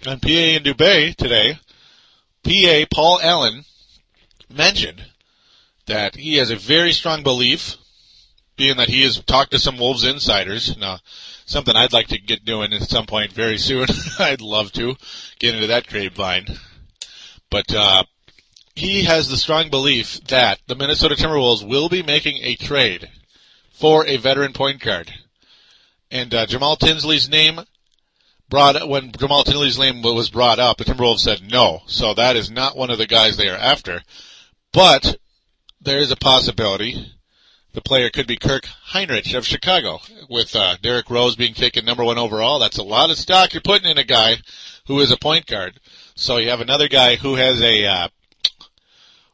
on 0.06 0.20
PA 0.20 0.30
in 0.30 0.64
Dubai 0.64 1.16
today, 1.16 1.60
PA 2.44 2.86
Paul 2.94 3.20
Allen 3.22 3.66
mentioned 4.50 5.04
that 5.88 6.16
he 6.16 6.36
has 6.36 6.52
a 6.52 6.56
very 6.56 6.92
strong 6.92 7.24
belief, 7.24 7.76
being 8.56 8.78
that 8.78 8.90
he 8.90 9.04
has 9.04 9.22
talked 9.24 9.52
to 9.52 9.60
some 9.60 9.78
Wolves 9.78 10.04
insiders. 10.04 10.78
Now, 10.78 11.00
something 11.46 11.76
I'd 11.76 11.94
like 11.94 12.08
to 12.08 12.20
get 12.20 12.46
doing 12.46 12.74
at 12.74 12.84
some 12.84 13.06
point 13.06 13.32
very 13.32 13.58
soon. 13.58 13.88
I'd 14.20 14.42
love 14.42 14.72
to 14.74 14.96
get 15.40 15.56
into 15.56 15.68
that 15.68 15.88
grapevine. 15.88 16.48
But 17.50 17.74
uh, 17.74 18.04
he 18.76 19.04
has 19.04 19.28
the 19.28 19.38
strong 19.38 19.70
belief 19.70 20.20
that 20.28 20.60
the 20.68 20.76
Minnesota 20.76 21.16
Timberwolves 21.16 21.68
will 21.68 21.90
be 21.90 22.04
making 22.04 22.38
a 22.42 22.56
trade 22.56 23.10
for 23.78 24.06
a 24.06 24.18
veteran 24.18 24.54
point 24.54 24.82
guard. 24.82 25.12
And 26.10 26.34
uh, 26.34 26.46
Jamal 26.48 26.78
Tinsley's 26.78 27.30
name 27.30 27.60
brought 28.50 28.88
when 28.88 29.12
Jamal 29.12 29.44
Tinsley's 29.44 29.78
name 29.78 30.02
was 30.02 30.30
brought 30.30 30.60
up, 30.60 30.78
the 30.78 30.86
Timberwolves 30.86 31.20
said 31.20 31.42
no. 31.52 31.82
So 31.86 32.14
that 32.14 32.36
is 32.36 32.50
not 32.50 32.78
one 32.78 32.90
of 32.90 32.98
the 32.98 33.08
guys 33.08 33.38
they 33.38 33.50
are 33.50 33.58
after. 33.58 34.02
But 34.72 35.18
there 35.82 36.00
is 36.00 36.12
a 36.12 36.16
possibility 36.16 37.14
the 37.74 37.82
player 37.82 38.10
could 38.10 38.26
be 38.26 38.38
Kirk 38.38 38.68
Hinrich 38.94 39.38
of 39.38 39.46
Chicago. 39.46 40.00
With 40.30 40.56
uh, 40.56 40.78
Derrick 40.82 41.10
Rose 41.12 41.36
being 41.36 41.54
taken 41.54 41.86
number 41.86 42.04
one 42.04 42.18
overall, 42.18 42.60
that's 42.60 42.80
a 42.80 42.84
lot 42.84 43.12
of 43.12 43.18
stock 43.18 43.54
you're 43.54 43.62
putting 43.62 43.92
in 43.92 44.00
a 44.00 44.04
guy 44.04 44.38
who 44.88 45.00
is 45.00 45.12
a 45.12 45.18
point 45.18 45.46
guard. 45.46 45.80
So 46.16 46.38
you 46.38 46.50
have 46.50 46.62
another 46.62 46.88
guy 46.88 47.18
who 47.18 47.36
has 47.36 47.62
a, 47.62 47.86
uh, 47.86 48.08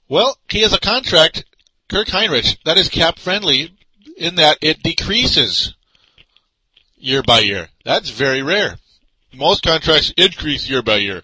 well, 0.09 0.37
he 0.49 0.61
has 0.63 0.73
a 0.73 0.79
contract, 0.79 1.45
Kirk 1.87 2.07
Hinrich, 2.07 2.57
that 2.65 2.77
is 2.77 2.89
cap 2.89 3.17
friendly 3.17 3.77
in 4.17 4.35
that 4.35 4.57
it 4.61 4.83
decreases 4.83 5.73
year 6.97 7.23
by 7.23 7.39
year. 7.39 7.67
That's 7.83 8.09
very 8.09 8.41
rare. 8.41 8.77
Most 9.33 9.63
contracts 9.63 10.13
increase 10.17 10.69
year 10.69 10.81
by 10.81 10.97
year. 10.97 11.23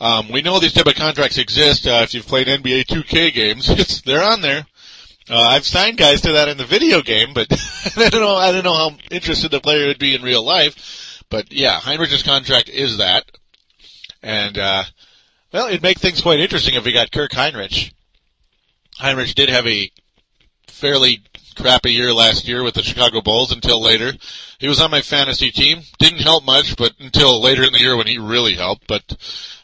Um, 0.00 0.30
we 0.30 0.42
know 0.42 0.60
these 0.60 0.72
type 0.72 0.86
of 0.86 0.94
contracts 0.94 1.38
exist. 1.38 1.86
Uh, 1.86 2.00
if 2.02 2.14
you've 2.14 2.26
played 2.26 2.46
NBA 2.46 2.84
2K 2.84 3.32
games, 3.32 4.02
they're 4.04 4.22
on 4.22 4.40
there. 4.40 4.66
Uh, 5.30 5.40
I've 5.40 5.66
signed 5.66 5.98
guys 5.98 6.22
to 6.22 6.32
that 6.32 6.48
in 6.48 6.56
the 6.56 6.64
video 6.64 7.02
game, 7.02 7.34
but 7.34 7.48
I 7.96 8.08
don't 8.08 8.20
know. 8.20 8.36
I 8.36 8.52
don't 8.52 8.64
know 8.64 8.74
how 8.74 8.96
interested 9.10 9.50
the 9.50 9.60
player 9.60 9.86
would 9.88 9.98
be 9.98 10.14
in 10.14 10.22
real 10.22 10.42
life. 10.42 11.22
But 11.28 11.52
yeah, 11.52 11.80
Hinrich's 11.80 12.22
contract 12.22 12.70
is 12.70 12.98
that, 12.98 13.24
and 14.22 14.56
uh, 14.56 14.84
well, 15.52 15.66
it'd 15.66 15.82
make 15.82 15.98
things 15.98 16.22
quite 16.22 16.40
interesting 16.40 16.74
if 16.74 16.84
we 16.84 16.92
got 16.92 17.12
Kirk 17.12 17.32
Hinrich. 17.32 17.92
Hinrich 18.98 19.34
did 19.34 19.50
have 19.50 19.66
a 19.66 19.90
fairly 20.66 21.20
crappy 21.58 21.92
year 21.92 22.12
last 22.12 22.46
year 22.46 22.62
with 22.62 22.74
the 22.74 22.82
Chicago 22.82 23.20
Bulls 23.20 23.52
until 23.52 23.80
later. 23.80 24.12
He 24.58 24.68
was 24.68 24.80
on 24.80 24.90
my 24.90 25.02
fantasy 25.02 25.50
team. 25.50 25.82
Didn't 25.98 26.20
help 26.20 26.44
much, 26.44 26.76
but 26.76 26.92
until 26.98 27.40
later 27.40 27.64
in 27.64 27.72
the 27.72 27.80
year 27.80 27.96
when 27.96 28.06
he 28.06 28.18
really 28.18 28.54
helped. 28.54 28.86
But 28.86 29.16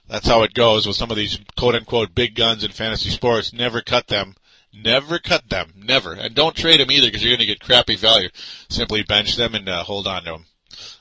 that's 0.08 0.26
how 0.26 0.42
it 0.42 0.54
goes 0.54 0.86
with 0.86 0.96
some 0.96 1.10
of 1.10 1.16
these 1.16 1.38
quote 1.56 1.74
unquote 1.74 2.14
big 2.14 2.34
guns 2.34 2.64
in 2.64 2.72
fantasy 2.72 3.10
sports. 3.10 3.52
Never 3.52 3.80
cut 3.80 4.08
them. 4.08 4.34
Never 4.72 5.18
cut 5.18 5.48
them. 5.48 5.72
Never. 5.76 6.12
And 6.12 6.34
don't 6.34 6.56
trade 6.56 6.80
them 6.80 6.90
either 6.90 7.06
because 7.06 7.22
you're 7.22 7.30
going 7.36 7.46
to 7.46 7.46
get 7.46 7.60
crappy 7.60 7.96
value. 7.96 8.28
Simply 8.68 9.02
bench 9.02 9.36
them 9.36 9.54
and 9.54 9.68
uh, 9.68 9.84
hold 9.84 10.06
on 10.06 10.24
to 10.24 10.32
them. 10.32 10.46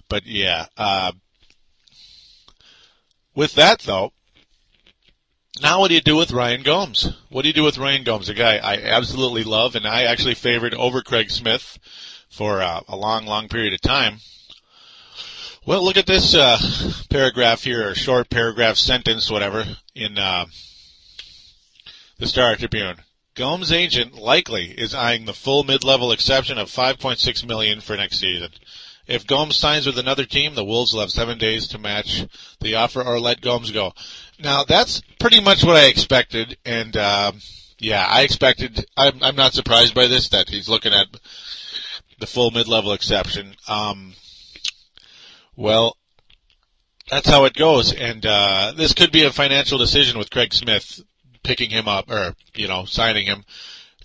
But 0.07 0.25
yeah, 0.25 0.67
uh, 0.77 1.13
with 3.35 3.55
that 3.55 3.79
though, 3.79 4.13
now 5.61 5.79
what 5.79 5.89
do 5.89 5.95
you 5.95 6.01
do 6.01 6.15
with 6.15 6.31
Ryan 6.31 6.63
Gomes? 6.63 7.11
What 7.29 7.43
do 7.43 7.47
you 7.47 7.53
do 7.53 7.63
with 7.63 7.77
Ryan 7.77 8.03
Gomes, 8.03 8.29
a 8.29 8.33
guy 8.33 8.57
I 8.57 8.77
absolutely 8.77 9.43
love 9.43 9.75
and 9.75 9.85
I 9.85 10.03
actually 10.03 10.35
favored 10.35 10.73
over 10.73 11.01
Craig 11.01 11.29
Smith 11.29 11.77
for 12.29 12.61
uh, 12.61 12.81
a 12.87 12.95
long, 12.95 13.25
long 13.25 13.47
period 13.47 13.73
of 13.73 13.81
time. 13.81 14.19
Well, 15.65 15.83
look 15.83 15.95
at 15.97 16.07
this 16.07 16.35
uh, 16.35 16.57
paragraph 17.09 17.63
here, 17.63 17.87
or 17.87 17.95
short 17.95 18.29
paragraph 18.29 18.75
sentence, 18.75 19.31
whatever, 19.31 19.63
in 19.95 20.17
uh, 20.17 20.47
the 22.17 22.27
Star 22.27 22.55
Tribune. 22.57 22.97
Gomes' 23.35 23.71
agent 23.71 24.13
likely 24.13 24.71
is 24.71 24.93
eyeing 24.93 25.23
the 25.23 25.33
full 25.33 25.63
mid-level 25.63 26.11
exception 26.11 26.57
of 26.57 26.69
5.6 26.69 27.47
million 27.47 27.79
for 27.79 27.95
next 27.95 28.19
season. 28.19 28.49
If 29.05 29.27
Gomes 29.27 29.57
signs 29.57 29.85
with 29.85 29.99
another 29.99 30.25
team, 30.25 30.55
the 30.55 30.63
Wolves 30.63 30.93
will 30.93 31.01
have 31.01 31.11
seven 31.11 31.37
days 31.37 31.67
to 31.69 31.77
match 31.77 32.25
the 32.61 32.75
offer 32.75 33.01
or 33.01 33.19
let 33.19 33.41
Gomes 33.41 33.71
go. 33.71 33.93
Now 34.39 34.63
that's 34.63 35.01
pretty 35.19 35.41
much 35.41 35.63
what 35.63 35.75
I 35.75 35.87
expected, 35.87 36.57
and 36.65 36.95
uh, 36.95 37.33
yeah, 37.79 38.05
I 38.09 38.21
expected. 38.21 38.85
I'm, 38.95 39.21
I'm 39.21 39.35
not 39.35 39.53
surprised 39.53 39.93
by 39.93 40.07
this 40.07 40.29
that 40.29 40.49
he's 40.49 40.69
looking 40.69 40.93
at 40.93 41.07
the 42.19 42.27
full 42.27 42.51
mid-level 42.51 42.93
exception. 42.93 43.55
Um, 43.67 44.13
well, 45.55 45.97
that's 47.09 47.27
how 47.27 47.43
it 47.43 47.53
goes, 47.53 47.93
and 47.93 48.25
uh, 48.25 48.73
this 48.75 48.93
could 48.93 49.11
be 49.11 49.23
a 49.23 49.31
financial 49.31 49.77
decision 49.77 50.17
with 50.17 50.31
Craig 50.31 50.53
Smith 50.53 51.01
picking 51.43 51.69
him 51.69 51.87
up 51.87 52.09
or 52.09 52.35
you 52.55 52.67
know 52.67 52.85
signing 52.85 53.25
him. 53.25 53.43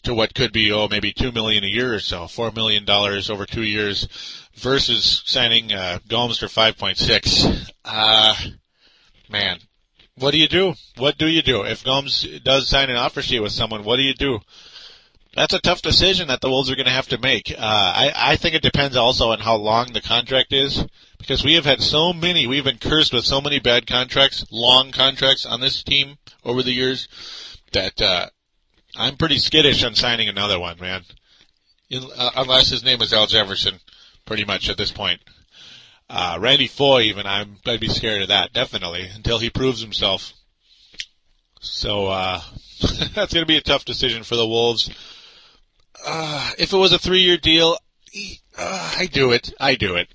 To 0.02 0.14
what 0.14 0.34
could 0.34 0.52
be 0.52 0.70
oh 0.72 0.88
maybe 0.88 1.12
two 1.12 1.32
million 1.32 1.64
a 1.64 1.68
year 1.68 1.94
or 1.94 2.00
so, 2.00 2.26
four 2.26 2.50
million 2.50 2.84
dollars 2.84 3.30
over 3.30 3.46
two 3.46 3.62
years, 3.62 4.08
versus 4.54 5.22
signing 5.26 5.72
uh, 5.72 5.98
Gomes 6.08 6.38
for 6.38 6.48
five 6.48 6.76
point 6.76 6.98
six. 6.98 7.44
Uh, 7.84 8.34
man, 9.30 9.58
what 10.16 10.32
do 10.32 10.38
you 10.38 10.48
do? 10.48 10.74
What 10.96 11.18
do 11.18 11.28
you 11.28 11.42
do 11.42 11.62
if 11.62 11.84
Gomes 11.84 12.26
does 12.42 12.68
sign 12.68 12.90
an 12.90 12.96
offer 12.96 13.22
sheet 13.22 13.40
with 13.40 13.52
someone? 13.52 13.84
What 13.84 13.96
do 13.96 14.02
you 14.02 14.14
do? 14.14 14.40
That's 15.34 15.54
a 15.54 15.60
tough 15.60 15.82
decision 15.82 16.28
that 16.28 16.40
the 16.40 16.50
Wolves 16.50 16.70
are 16.70 16.74
going 16.74 16.86
to 16.86 16.92
have 16.92 17.08
to 17.08 17.18
make. 17.18 17.52
Uh, 17.52 17.56
I, 17.60 18.12
I 18.16 18.36
think 18.36 18.54
it 18.54 18.62
depends 18.62 18.96
also 18.96 19.30
on 19.30 19.38
how 19.38 19.54
long 19.54 19.92
the 19.92 20.00
contract 20.00 20.52
is, 20.52 20.84
because 21.18 21.44
we 21.44 21.54
have 21.54 21.64
had 21.64 21.80
so 21.80 22.12
many, 22.12 22.46
we've 22.46 22.64
been 22.64 22.78
cursed 22.78 23.12
with 23.12 23.24
so 23.24 23.40
many 23.40 23.60
bad 23.60 23.86
contracts, 23.86 24.44
long 24.50 24.90
contracts 24.90 25.46
on 25.46 25.60
this 25.60 25.84
team 25.84 26.16
over 26.44 26.62
the 26.62 26.72
years, 26.72 27.06
that 27.72 28.00
uh, 28.00 28.26
I'm 28.98 29.16
pretty 29.16 29.38
skittish 29.38 29.84
on 29.84 29.94
signing 29.94 30.28
another 30.28 30.58
one, 30.58 30.78
man. 30.80 31.04
Uh, 31.92 32.30
unless 32.36 32.68
his 32.68 32.84
name 32.84 33.00
is 33.00 33.12
Al 33.12 33.26
Jefferson, 33.26 33.76
pretty 34.26 34.44
much 34.44 34.68
at 34.68 34.76
this 34.76 34.92
point. 34.92 35.20
Uh, 36.10 36.38
Randy 36.40 36.66
Foye, 36.66 37.02
even 37.02 37.26
I'm, 37.26 37.58
I'd 37.64 37.80
be 37.80 37.88
scared 37.88 38.22
of 38.22 38.28
that 38.28 38.52
definitely 38.52 39.08
until 39.14 39.38
he 39.38 39.50
proves 39.50 39.80
himself. 39.80 40.32
So 41.60 42.08
uh, 42.08 42.40
that's 43.14 43.32
going 43.32 43.42
to 43.42 43.46
be 43.46 43.56
a 43.56 43.62
tough 43.62 43.84
decision 43.84 44.24
for 44.24 44.36
the 44.36 44.46
Wolves. 44.46 44.90
Uh, 46.04 46.52
if 46.58 46.72
it 46.72 46.76
was 46.76 46.92
a 46.92 46.98
three-year 46.98 47.36
deal, 47.36 47.78
uh, 48.56 48.94
I 48.98 49.06
do 49.06 49.32
it. 49.32 49.52
I 49.60 49.76
do 49.76 49.96
it. 49.96 50.08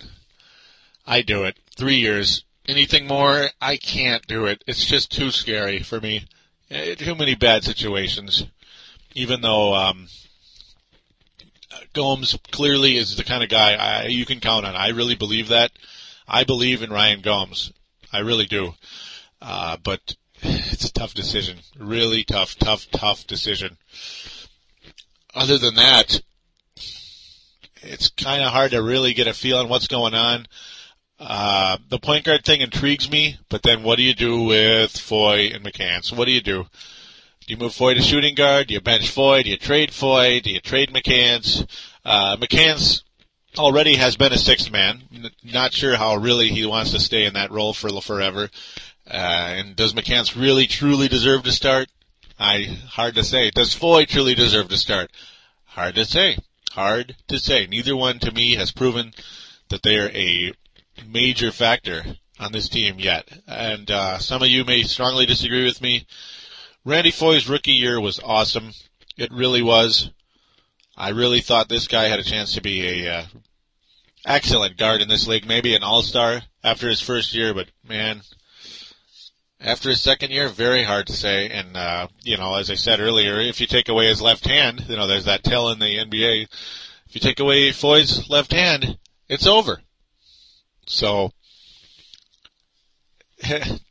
I 1.08 1.22
do 1.22 1.44
it. 1.44 1.58
Three 1.75 1.98
years. 1.98 2.44
Anything 2.68 3.08
more, 3.08 3.50
I 3.62 3.78
can't 3.78 4.25
do 4.28 4.46
it. 4.46 4.63
It's 4.68 4.86
just 4.86 5.12
too 5.12 5.32
scary 5.32 5.80
for 5.80 6.00
me. 6.00 6.25
Uh, 6.72 6.96
too 6.96 7.16
many 7.16 7.36
bad 7.36 7.63
situations. 7.63 8.46
Even 9.13 9.41
though 9.41 9.75
um, 9.75 10.08
Gomes 11.93 12.38
clearly 12.51 12.98
is 12.98 13.15
the 13.15 13.24
kind 13.24 13.43
of 13.43 13.50
guy 13.50 13.74
I, 13.74 14.05
you 14.08 14.25
can 14.25 14.39
count 14.39 14.65
on. 14.65 14.75
I 14.75 14.89
really 14.89 15.15
believe 15.15 15.50
that. 15.50 15.72
I 16.27 16.43
believe 16.43 16.82
in 16.82 16.89
Ryan 16.89 17.22
Gomes. 17.22 17.72
I 18.12 18.20
really 18.20 18.46
do. 18.46 18.74
Uh, 19.41 19.77
but 19.84 20.15
it's 20.41 20.86
a 20.86 20.93
tough 20.93 21.13
decision. 21.13 21.60
Really 21.77 22.24
tough, 22.24 22.58
tough, 22.58 22.89
tough 22.91 23.27
decision. 23.27 23.77
Other 25.36 25.58
than 25.58 25.75
that, 25.75 26.22
it's 27.82 28.10
kind 28.10 28.43
of 28.43 28.51
hard 28.51 28.72
to 28.72 28.82
really 28.82 29.13
get 29.13 29.27
a 29.27 29.34
feel 29.34 29.58
on 29.58 29.70
what's 29.70 29.88
going 29.88 30.13
on. 30.13 30.48
Uh, 31.20 31.77
the 31.89 32.00
point 32.00 32.25
guard 32.25 32.43
thing 32.43 32.62
intrigues 32.62 33.10
me, 33.10 33.38
but 33.50 33.63
then 33.63 33.84
what 33.84 33.98
do 33.98 34.03
you 34.03 34.13
do 34.13 34.43
with 34.43 34.98
Foye 34.98 35.51
and 35.53 35.63
McCants? 35.63 36.05
So 36.05 36.15
what 36.15 36.25
do 36.25 36.32
you 36.32 36.41
do? 36.41 36.65
Do 37.46 37.54
you 37.54 37.58
move 37.58 37.74
Foye 37.74 37.94
to 37.94 38.02
shooting 38.02 38.36
guard? 38.36 38.68
Do 38.68 38.74
you 38.74 38.80
bench 38.82 39.10
Foye? 39.10 39.44
Do 39.44 39.50
you 39.50 39.58
trade 39.58 39.94
Foye? 39.94 40.40
Do 40.40 40.50
you 40.50 40.62
trade 40.62 40.94
McCants? 40.94 41.68
Uh, 42.06 42.38
already 43.58 43.96
has 43.96 44.16
been 44.16 44.32
a 44.32 44.38
sixth 44.38 44.72
man. 44.72 45.04
Not 45.44 45.74
sure 45.74 45.98
how 45.98 46.16
really 46.16 46.50
he 46.50 46.66
wants 46.66 46.92
to 46.92 47.00
stay 47.00 47.26
in 47.26 47.34
that 47.34 47.52
role 47.52 47.74
for 47.74 47.90
forever. 48.02 48.50
Uh, 49.06 49.16
and 49.16 49.76
does 49.76 49.94
McCants 49.94 50.39
really 50.39 50.67
truly 50.67 51.10
deserve 51.10 51.44
to 51.44 51.52
start? 51.52 51.89
I 52.39 52.78
hard 52.89 53.15
to 53.15 53.24
say. 53.24 53.52
Does 53.52 53.74
Foye 53.74 54.06
truly 54.06 54.36
deserve 54.36 54.70
to 54.70 54.78
start? 54.78 55.12
Hard 55.65 55.96
to 55.96 56.06
say. 56.06 56.38
Hard 56.72 57.17
to 57.28 57.39
say. 57.39 57.67
Neither 57.67 57.96
one 57.96 58.20
to 58.20 58.32
me 58.32 58.56
has 58.56 58.72
proven 58.72 59.13
that 59.70 59.84
they 59.84 59.98
are 59.98 60.10
a 60.10 60.54
major 61.06 61.52
factor 61.52 62.04
on 62.39 62.54
this 62.54 62.70
team 62.70 63.00
yet. 63.00 63.30
And 63.48 63.91
uh, 63.91 64.17
some 64.17 64.41
of 64.41 64.48
you 64.48 64.63
may 64.63 64.84
strongly 64.84 65.26
disagree 65.26 65.65
with 65.65 65.82
me. 65.82 66.06
Randy 66.86 67.12
Foye's 67.12 67.48
rookie 67.48 67.72
year 67.72 68.00
was 68.00 68.19
awesome. 68.24 68.72
It 69.17 69.32
really 69.32 69.62
was. 69.62 70.12
I 70.98 71.10
really 71.10 71.41
thought 71.41 71.69
this 71.69 71.88
guy 71.88 72.06
had 72.06 72.19
a 72.19 72.24
chance 72.24 72.54
to 72.54 72.62
be 72.62 73.06
a 73.06 73.13
uh, 73.13 73.26
excellent 74.26 74.78
guard 74.78 75.02
in 75.02 75.08
this 75.08 75.28
league, 75.28 75.48
maybe 75.48 75.76
an 75.76 75.84
all-star 75.84 76.41
after 76.63 76.89
his 76.89 77.02
first 77.02 77.34
year, 77.34 77.54
but 77.54 77.69
man, 77.88 78.22
after 79.60 79.89
his 79.89 80.02
second 80.02 80.32
year, 80.32 80.50
very 80.50 80.84
hard 80.84 81.08
to 81.08 81.13
say. 81.13 81.50
And 81.50 81.78
uh, 81.78 82.08
you 82.22 82.38
know, 82.38 82.56
as 82.56 82.69
I 82.69 82.76
said 82.76 83.00
earlier, 83.00 83.39
if 83.39 83.62
you 83.62 83.67
take 83.67 83.89
away 83.89 84.08
his 84.08 84.22
left 84.22 84.46
hand, 84.46 84.86
you 84.88 84.96
know, 84.96 85.08
there's 85.08 85.26
that 85.26 85.43
tell 85.43 85.69
in 85.69 85.80
the 85.80 85.98
NBA. 85.98 86.48
If 87.08 87.15
you 87.15 87.22
take 87.22 87.39
away 87.39 87.69
Foye's 87.69 88.30
left 88.30 88.52
hand, 88.52 88.98
it's 89.30 89.48
over. 89.48 89.82
So 90.86 91.32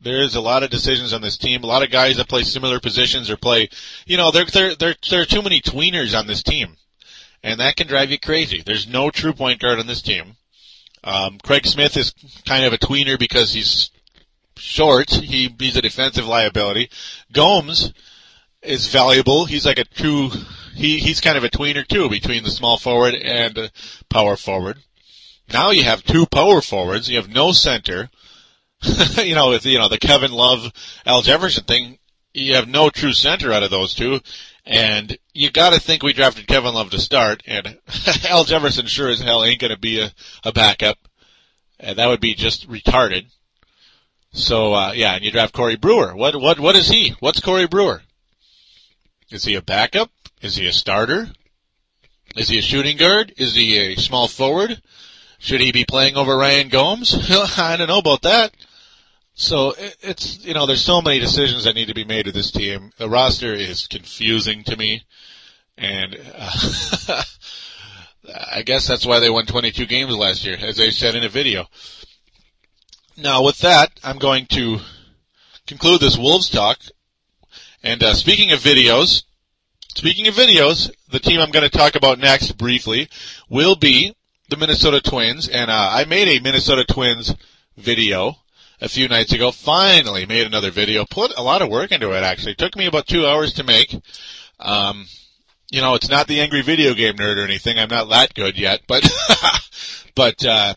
there's 0.00 0.34
a 0.34 0.40
lot 0.40 0.62
of 0.62 0.70
decisions 0.70 1.12
on 1.12 1.22
this 1.22 1.36
team. 1.36 1.62
A 1.62 1.66
lot 1.66 1.82
of 1.82 1.90
guys 1.90 2.16
that 2.16 2.28
play 2.28 2.42
similar 2.42 2.80
positions 2.80 3.30
or 3.30 3.36
play, 3.36 3.68
you 4.06 4.16
know, 4.16 4.30
there 4.30 4.44
there 4.44 4.74
there 4.74 4.94
there 5.10 5.22
are 5.22 5.26
too 5.26 5.42
many 5.42 5.60
tweeners 5.60 6.18
on 6.18 6.26
this 6.26 6.42
team, 6.42 6.76
and 7.42 7.60
that 7.60 7.76
can 7.76 7.86
drive 7.86 8.10
you 8.10 8.18
crazy. 8.18 8.62
There's 8.64 8.86
no 8.86 9.10
true 9.10 9.32
point 9.32 9.60
guard 9.60 9.78
on 9.78 9.86
this 9.86 10.02
team. 10.02 10.36
Um, 11.02 11.38
Craig 11.42 11.66
Smith 11.66 11.96
is 11.96 12.12
kind 12.44 12.64
of 12.64 12.72
a 12.72 12.78
tweener 12.78 13.18
because 13.18 13.52
he's 13.52 13.90
short. 14.56 15.10
He 15.10 15.54
he's 15.58 15.76
a 15.76 15.82
defensive 15.82 16.26
liability. 16.26 16.90
Gomes 17.32 17.92
is 18.62 18.88
valuable. 18.88 19.46
He's 19.46 19.66
like 19.66 19.78
a 19.78 19.84
true. 19.84 20.30
He 20.74 20.98
he's 20.98 21.20
kind 21.20 21.38
of 21.38 21.44
a 21.44 21.48
tweener 21.48 21.86
too 21.86 22.10
between 22.10 22.44
the 22.44 22.50
small 22.50 22.78
forward 22.78 23.14
and 23.14 23.70
power 24.10 24.36
forward. 24.36 24.78
Now 25.52 25.70
you 25.70 25.84
have 25.84 26.02
two 26.02 26.26
power 26.26 26.60
forwards. 26.60 27.08
You 27.08 27.16
have 27.16 27.28
no 27.28 27.52
center. 27.52 28.10
you 29.16 29.34
know, 29.34 29.50
with 29.50 29.66
you 29.66 29.78
know 29.78 29.88
the 29.88 29.98
Kevin 29.98 30.32
Love, 30.32 30.72
Al 31.04 31.22
Jefferson 31.22 31.64
thing, 31.64 31.98
you 32.34 32.54
have 32.54 32.68
no 32.68 32.90
true 32.90 33.12
center 33.12 33.52
out 33.52 33.62
of 33.62 33.70
those 33.70 33.94
two, 33.94 34.20
and 34.64 35.16
you 35.32 35.50
got 35.50 35.72
to 35.72 35.80
think 35.80 36.02
we 36.02 36.12
drafted 36.12 36.46
Kevin 36.46 36.74
Love 36.74 36.90
to 36.90 37.00
start, 37.00 37.42
and 37.46 37.78
Al 38.28 38.44
Jefferson 38.44 38.86
sure 38.86 39.08
as 39.08 39.20
hell 39.20 39.44
ain't 39.44 39.60
going 39.60 39.72
to 39.72 39.78
be 39.78 40.00
a, 40.00 40.12
a 40.44 40.52
backup, 40.52 40.98
and 41.80 41.98
that 41.98 42.08
would 42.08 42.20
be 42.20 42.34
just 42.34 42.68
retarded. 42.68 43.26
So 44.32 44.74
uh, 44.74 44.92
yeah, 44.92 45.14
and 45.14 45.24
you 45.24 45.30
draft 45.30 45.54
Corey 45.54 45.76
Brewer. 45.76 46.14
What 46.14 46.36
what 46.36 46.60
what 46.60 46.76
is 46.76 46.88
he? 46.88 47.14
What's 47.20 47.40
Corey 47.40 47.66
Brewer? 47.66 48.02
Is 49.30 49.44
he 49.44 49.54
a 49.54 49.62
backup? 49.62 50.10
Is 50.42 50.56
he 50.56 50.66
a 50.66 50.72
starter? 50.72 51.28
Is 52.36 52.48
he 52.48 52.58
a 52.58 52.62
shooting 52.62 52.98
guard? 52.98 53.32
Is 53.38 53.54
he 53.54 53.78
a 53.78 53.96
small 53.96 54.28
forward? 54.28 54.82
Should 55.38 55.60
he 55.60 55.72
be 55.72 55.84
playing 55.84 56.16
over 56.16 56.36
Ryan 56.36 56.68
Gomes? 56.68 57.14
I 57.58 57.76
don't 57.76 57.88
know 57.88 57.98
about 57.98 58.22
that. 58.22 58.54
So 59.38 59.74
it's 60.00 60.42
you 60.46 60.54
know 60.54 60.64
there's 60.64 60.84
so 60.84 61.02
many 61.02 61.18
decisions 61.18 61.64
that 61.64 61.74
need 61.74 61.88
to 61.88 61.94
be 61.94 62.06
made 62.06 62.24
with 62.24 62.34
this 62.34 62.50
team. 62.50 62.90
The 62.96 63.08
roster 63.08 63.52
is 63.52 63.86
confusing 63.86 64.64
to 64.64 64.78
me, 64.78 65.02
and 65.76 66.16
uh, 66.34 66.50
I 68.50 68.62
guess 68.62 68.88
that's 68.88 69.04
why 69.04 69.20
they 69.20 69.28
won 69.28 69.44
22 69.44 69.84
games 69.84 70.16
last 70.16 70.42
year, 70.46 70.56
as 70.58 70.78
they 70.78 70.90
said 70.90 71.14
in 71.14 71.22
a 71.22 71.28
video. 71.28 71.66
Now 73.18 73.44
with 73.44 73.58
that, 73.58 73.90
I'm 74.02 74.16
going 74.16 74.46
to 74.52 74.78
conclude 75.66 76.00
this 76.00 76.16
Wolves 76.16 76.48
talk. 76.48 76.78
And 77.82 78.02
uh, 78.02 78.14
speaking 78.14 78.52
of 78.52 78.60
videos, 78.60 79.24
speaking 79.94 80.28
of 80.28 80.34
videos, 80.34 80.90
the 81.12 81.20
team 81.20 81.40
I'm 81.40 81.50
going 81.50 81.68
to 81.68 81.78
talk 81.78 81.94
about 81.94 82.18
next 82.18 82.52
briefly 82.52 83.10
will 83.50 83.76
be 83.76 84.16
the 84.48 84.56
Minnesota 84.56 85.02
Twins, 85.02 85.46
and 85.46 85.70
uh, 85.70 85.90
I 85.92 86.06
made 86.06 86.26
a 86.26 86.42
Minnesota 86.42 86.86
Twins 86.86 87.34
video 87.76 88.38
a 88.80 88.88
few 88.88 89.08
nights 89.08 89.32
ago. 89.32 89.50
Finally 89.50 90.26
made 90.26 90.46
another 90.46 90.70
video. 90.70 91.04
Put 91.04 91.36
a 91.36 91.42
lot 91.42 91.62
of 91.62 91.68
work 91.68 91.92
into 91.92 92.12
it. 92.12 92.22
Actually, 92.22 92.52
it 92.52 92.58
took 92.58 92.76
me 92.76 92.86
about 92.86 93.06
two 93.06 93.26
hours 93.26 93.54
to 93.54 93.64
make. 93.64 93.94
Um, 94.58 95.06
you 95.70 95.80
know, 95.80 95.94
it's 95.94 96.08
not 96.08 96.26
the 96.26 96.40
angry 96.40 96.62
video 96.62 96.94
game 96.94 97.14
nerd 97.14 97.38
or 97.38 97.44
anything. 97.44 97.78
I'm 97.78 97.88
not 97.88 98.08
that 98.10 98.34
good 98.34 98.58
yet, 98.58 98.82
but 98.86 99.02
but 100.14 100.44
uh, 100.44 100.74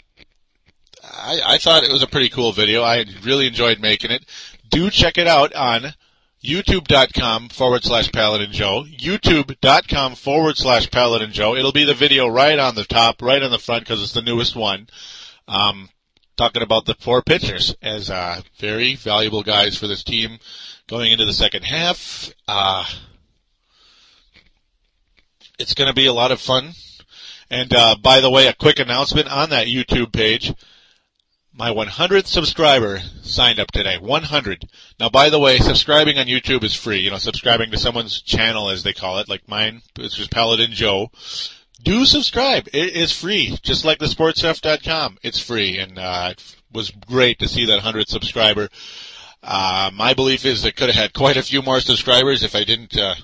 I, 1.03 1.41
I 1.45 1.57
thought 1.57 1.83
it 1.83 1.91
was 1.91 2.03
a 2.03 2.07
pretty 2.07 2.29
cool 2.29 2.51
video. 2.51 2.81
I 2.81 3.05
really 3.23 3.47
enjoyed 3.47 3.79
making 3.79 4.11
it. 4.11 4.25
Do 4.69 4.89
check 4.89 5.17
it 5.17 5.27
out 5.27 5.53
on 5.53 5.93
youtube.com 6.43 7.49
forward 7.49 7.83
slash 7.83 8.11
Paladin 8.11 8.51
Joe, 8.51 8.85
youtube.com 8.85 10.15
forward 10.15 10.57
slash 10.57 10.89
Paladin 10.89 11.31
Joe. 11.31 11.55
It'll 11.55 11.71
be 11.71 11.85
the 11.85 11.93
video 11.93 12.27
right 12.27 12.57
on 12.57 12.75
the 12.75 12.85
top, 12.85 13.21
right 13.21 13.43
on 13.43 13.51
the 13.51 13.59
front 13.59 13.83
because 13.83 14.01
it's 14.01 14.13
the 14.13 14.21
newest 14.21 14.55
one. 14.55 14.87
Um, 15.47 15.89
talking 16.39 16.61
about 16.63 16.85
the 16.85 16.95
four 16.95 17.21
pitchers 17.21 17.75
as 17.81 18.09
uh, 18.09 18.41
very 18.59 18.95
valuable 18.95 19.43
guys 19.43 19.77
for 19.77 19.87
this 19.87 20.03
team 20.03 20.39
going 20.87 21.11
into 21.11 21.25
the 21.25 21.33
second 21.33 21.63
half. 21.63 22.31
Uh, 22.47 22.85
it's 25.59 25.73
going 25.73 25.89
to 25.89 25.93
be 25.93 26.05
a 26.05 26.13
lot 26.13 26.31
of 26.31 26.39
fun. 26.39 26.71
And 27.51 27.73
uh, 27.73 27.97
by 28.01 28.21
the 28.21 28.29
way, 28.29 28.47
a 28.47 28.53
quick 28.53 28.79
announcement 28.79 29.29
on 29.29 29.49
that 29.49 29.67
YouTube 29.67 30.13
page. 30.13 30.53
My 31.51 31.71
100th 31.71 32.27
subscriber 32.27 33.01
signed 33.21 33.59
up 33.59 33.71
today. 33.73 33.97
100. 33.97 34.69
Now, 34.97 35.09
by 35.09 35.29
the 35.29 35.39
way, 35.39 35.57
subscribing 35.57 36.17
on 36.19 36.27
YouTube 36.27 36.63
is 36.63 36.73
free. 36.73 36.99
You 36.99 37.09
know, 37.09 37.17
subscribing 37.17 37.69
to 37.71 37.77
someone's 37.77 38.21
channel, 38.21 38.69
as 38.69 38.83
they 38.83 38.93
call 38.93 39.19
it, 39.19 39.27
like 39.27 39.49
mine, 39.49 39.81
which 39.97 40.17
is 40.17 40.29
Paladin 40.29 40.71
Joe. 40.71 41.11
Do 41.81 42.05
subscribe. 42.05 42.67
It 42.73 42.93
is 42.95 43.11
free, 43.11 43.57
just 43.61 43.85
like 43.85 43.99
the 43.99 44.05
sportstuff.com. 44.05 45.17
It's 45.23 45.39
free, 45.39 45.77
and 45.77 45.97
uh, 45.97 46.33
it 46.33 46.55
was 46.71 46.91
great 46.91 47.39
to 47.39 47.47
see 47.47 47.65
that 47.67 47.81
100th 47.81 48.07
subscriber. 48.07 48.69
Uh, 49.41 49.89
my 49.93 50.13
belief 50.13 50.45
is 50.45 50.63
that 50.63 50.75
could 50.75 50.89
have 50.89 51.01
had 51.01 51.13
quite 51.13 51.37
a 51.37 51.43
few 51.43 51.61
more 51.61 51.79
subscribers 51.79 52.43
if 52.43 52.53
I 52.55 52.65
didn't 52.65 52.97
uh, 52.97 53.15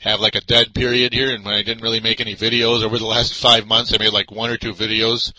have 0.00 0.18
like 0.20 0.34
a 0.34 0.40
dead 0.40 0.74
period 0.74 1.12
here, 1.12 1.32
and 1.32 1.44
when 1.44 1.54
I 1.54 1.62
didn't 1.62 1.82
really 1.82 2.00
make 2.00 2.20
any 2.20 2.34
videos 2.34 2.82
over 2.82 2.98
the 2.98 3.06
last 3.06 3.34
five 3.34 3.66
months. 3.66 3.94
I 3.94 3.98
made 3.98 4.12
like 4.12 4.30
one 4.30 4.50
or 4.50 4.56
two 4.56 4.74
videos. 4.74 5.32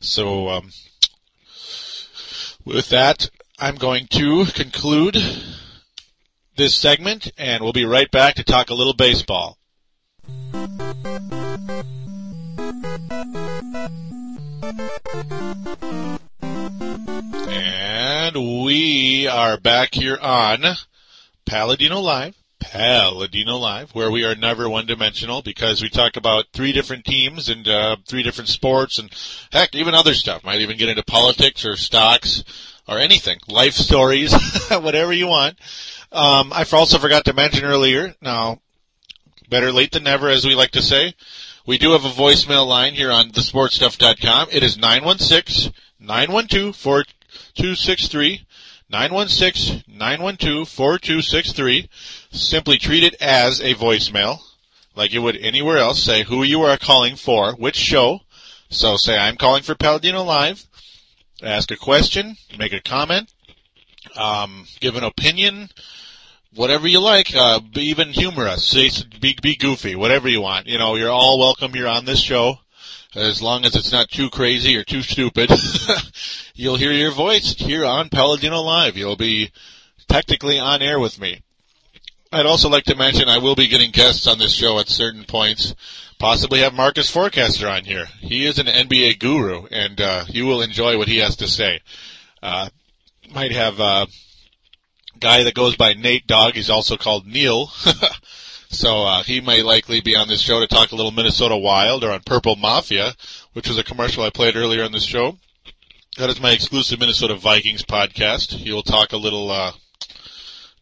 So, 0.00 0.48
um, 0.48 0.70
with 2.64 2.88
that, 2.90 3.30
I'm 3.58 3.76
going 3.76 4.06
to 4.08 4.46
conclude 4.46 5.16
this 6.56 6.76
segment, 6.76 7.32
and 7.36 7.62
we'll 7.62 7.72
be 7.72 7.84
right 7.84 8.10
back 8.10 8.36
to 8.36 8.44
talk 8.44 8.70
a 8.70 8.74
little 8.74 8.94
baseball. 8.94 9.58
And 17.48 18.64
we 18.64 19.26
are 19.26 19.58
back 19.58 19.92
here 19.94 20.16
on 20.20 20.62
Paladino 21.44 21.98
Live. 22.00 22.36
Paladino 22.60 23.56
Live, 23.56 23.92
where 23.96 24.12
we 24.12 24.24
are 24.24 24.36
never 24.36 24.68
one 24.68 24.86
dimensional 24.86 25.42
because 25.42 25.82
we 25.82 25.88
talk 25.88 26.16
about 26.16 26.44
three 26.52 26.70
different 26.70 27.04
teams 27.04 27.48
and 27.48 27.66
uh, 27.66 27.96
three 28.06 28.22
different 28.22 28.48
sports 28.48 29.00
and 29.00 29.10
heck, 29.50 29.74
even 29.74 29.92
other 29.94 30.14
stuff. 30.14 30.44
Might 30.44 30.60
even 30.60 30.76
get 30.76 30.88
into 30.88 31.02
politics 31.02 31.64
or 31.64 31.74
stocks 31.74 32.44
or 32.86 32.98
anything, 32.98 33.40
life 33.48 33.74
stories, 33.74 34.32
whatever 34.70 35.12
you 35.12 35.26
want. 35.26 35.58
Um, 36.12 36.52
I 36.52 36.64
also 36.72 36.98
forgot 36.98 37.24
to 37.24 37.32
mention 37.32 37.64
earlier. 37.64 38.14
Now, 38.22 38.60
better 39.48 39.72
late 39.72 39.90
than 39.90 40.04
never, 40.04 40.28
as 40.28 40.46
we 40.46 40.54
like 40.54 40.70
to 40.72 40.82
say. 40.82 41.14
We 41.70 41.78
do 41.78 41.92
have 41.92 42.04
a 42.04 42.08
voicemail 42.08 42.66
line 42.66 42.94
here 42.94 43.12
on 43.12 43.30
thesportstuff.com. 43.30 44.48
It 44.50 44.64
is 44.64 44.76
916 44.76 45.72
912 46.00 46.74
4263. 46.74 48.44
916-912-4263. 48.92 51.88
Simply 52.32 52.76
treat 52.76 53.04
it 53.04 53.14
as 53.22 53.60
a 53.60 53.76
voicemail, 53.76 54.40
like 54.96 55.12
you 55.12 55.22
would 55.22 55.36
anywhere 55.36 55.78
else. 55.78 56.02
Say 56.02 56.24
who 56.24 56.42
you 56.42 56.62
are 56.62 56.76
calling 56.76 57.14
for, 57.14 57.54
which 57.54 57.76
show. 57.76 58.22
So 58.68 58.96
say 58.96 59.16
I'm 59.16 59.36
calling 59.36 59.62
for 59.62 59.76
Paladino 59.76 60.24
Live. 60.24 60.66
Ask 61.40 61.70
a 61.70 61.76
question, 61.76 62.36
make 62.58 62.72
a 62.72 62.80
comment, 62.80 63.32
um, 64.16 64.66
give 64.80 64.96
an 64.96 65.04
opinion, 65.04 65.70
whatever 66.54 66.86
you 66.86 67.00
like. 67.00 67.34
Uh, 67.34 67.60
even 67.74 68.08
humorous, 68.08 68.74
be 69.20 69.36
be 69.40 69.56
goofy, 69.56 69.96
whatever 69.96 70.28
you 70.28 70.40
want. 70.40 70.66
You 70.66 70.78
know, 70.78 70.96
you're 70.96 71.10
all 71.10 71.38
welcome 71.38 71.72
here 71.72 71.88
on 71.88 72.04
this 72.04 72.20
show 72.20 72.58
as 73.14 73.42
long 73.42 73.64
as 73.64 73.74
it's 73.74 73.92
not 73.92 74.08
too 74.08 74.30
crazy 74.30 74.76
or 74.76 74.84
too 74.84 75.02
stupid, 75.02 75.50
you'll 76.54 76.76
hear 76.76 76.92
your 76.92 77.10
voice 77.10 77.54
here 77.54 77.84
on 77.84 78.08
Paladino 78.08 78.62
Live. 78.62 78.96
You'll 78.96 79.16
be 79.16 79.50
technically 80.08 80.58
on 80.58 80.82
air 80.82 81.00
with 81.00 81.20
me. 81.20 81.42
I'd 82.32 82.46
also 82.46 82.68
like 82.68 82.84
to 82.84 82.94
mention 82.94 83.28
I 83.28 83.38
will 83.38 83.56
be 83.56 83.66
getting 83.66 83.90
guests 83.90 84.28
on 84.28 84.38
this 84.38 84.52
show 84.52 84.78
at 84.78 84.88
certain 84.88 85.24
points. 85.24 85.74
Possibly 86.20 86.60
have 86.60 86.74
Marcus 86.74 87.10
Forecaster 87.10 87.66
on 87.66 87.84
here. 87.84 88.06
He 88.20 88.46
is 88.46 88.58
an 88.58 88.66
NBA 88.66 89.18
guru, 89.18 89.66
and 89.70 90.00
uh, 90.00 90.24
you 90.28 90.46
will 90.46 90.62
enjoy 90.62 90.96
what 90.96 91.08
he 91.08 91.16
has 91.18 91.34
to 91.36 91.48
say. 91.48 91.80
Uh, 92.40 92.68
might 93.32 93.52
have 93.52 93.80
a 93.80 94.06
guy 95.20 95.44
that 95.44 95.54
goes 95.54 95.76
by 95.76 95.94
Nate 95.94 96.26
Dog. 96.26 96.54
He's 96.54 96.70
also 96.70 96.96
called 96.96 97.26
Neil. 97.26 97.70
So 98.70 99.02
uh, 99.02 99.24
he 99.24 99.40
may 99.40 99.62
likely 99.62 100.00
be 100.00 100.14
on 100.14 100.28
this 100.28 100.40
show 100.40 100.60
to 100.60 100.66
talk 100.68 100.92
a 100.92 100.94
little 100.94 101.10
Minnesota 101.10 101.56
Wild 101.56 102.04
or 102.04 102.12
on 102.12 102.20
Purple 102.20 102.54
Mafia, 102.54 103.14
which 103.52 103.68
was 103.68 103.78
a 103.78 103.84
commercial 103.84 104.22
I 104.22 104.30
played 104.30 104.54
earlier 104.54 104.84
on 104.84 104.92
this 104.92 105.04
show. 105.04 105.38
That 106.16 106.30
is 106.30 106.40
my 106.40 106.52
exclusive 106.52 107.00
Minnesota 107.00 107.34
Vikings 107.34 107.82
podcast. 107.82 108.52
He 108.52 108.72
will 108.72 108.84
talk 108.84 109.12
a 109.12 109.16
little 109.16 109.50
uh, 109.50 109.72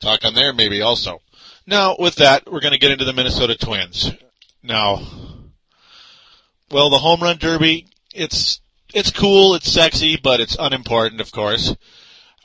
talk 0.01 0.23
on 0.25 0.35
there 0.35 0.53
maybe 0.53 0.83
also. 0.83 1.23
Now 1.67 1.97
with 1.99 2.17
that, 2.17 2.51
we're 2.51 2.61
going 2.61 2.73
to 2.73 2.79
get 2.79 2.91
into 2.91 3.07
the 3.07 3.15
Minnesota 3.15 3.57
Twins. 3.57 4.13
Now, 4.63 5.01
well, 6.71 6.91
the 6.91 6.99
home 6.99 7.21
run 7.23 7.39
derby, 7.39 7.87
it's 8.15 8.61
it's 8.93 9.11
cool, 9.11 9.55
it's 9.55 9.73
sexy, 9.73 10.19
but 10.23 10.41
it's 10.41 10.57
unimportant, 10.59 11.23
of 11.23 11.33
course. 11.33 11.75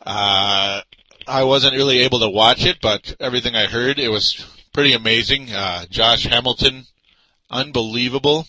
Uh, 0.05 0.81
I 1.27 1.43
wasn't 1.43 1.75
really 1.75 1.99
able 1.99 2.19
to 2.19 2.29
watch 2.29 2.65
it, 2.65 2.77
but 2.81 3.15
everything 3.19 3.55
I 3.55 3.65
heard, 3.65 3.99
it 3.99 4.09
was 4.09 4.45
pretty 4.73 4.93
amazing. 4.93 5.51
Uh, 5.51 5.85
Josh 5.89 6.23
Hamilton, 6.25 6.85
unbelievable. 7.49 8.47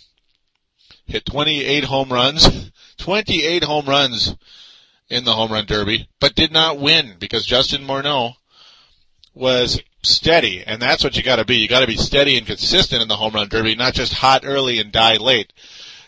Hit 1.06 1.26
28 1.26 1.84
home 1.84 2.12
runs, 2.12 2.70
28 2.98 3.64
home 3.64 3.86
runs 3.86 4.34
in 5.08 5.24
the 5.24 5.34
home 5.34 5.52
run 5.52 5.66
derby, 5.66 6.08
but 6.18 6.34
did 6.34 6.50
not 6.52 6.78
win 6.78 7.16
because 7.18 7.44
Justin 7.44 7.86
Morneau 7.86 8.34
was 9.34 9.80
steady, 10.02 10.64
and 10.64 10.80
that's 10.80 11.04
what 11.04 11.16
you 11.16 11.22
got 11.22 11.36
to 11.36 11.44
be. 11.44 11.56
You 11.56 11.68
got 11.68 11.80
to 11.80 11.86
be 11.86 11.96
steady 11.96 12.38
and 12.38 12.46
consistent 12.46 13.02
in 13.02 13.08
the 13.08 13.16
home 13.16 13.34
run 13.34 13.48
derby, 13.48 13.74
not 13.74 13.94
just 13.94 14.14
hot 14.14 14.42
early 14.44 14.78
and 14.78 14.90
die 14.90 15.16
late. 15.16 15.52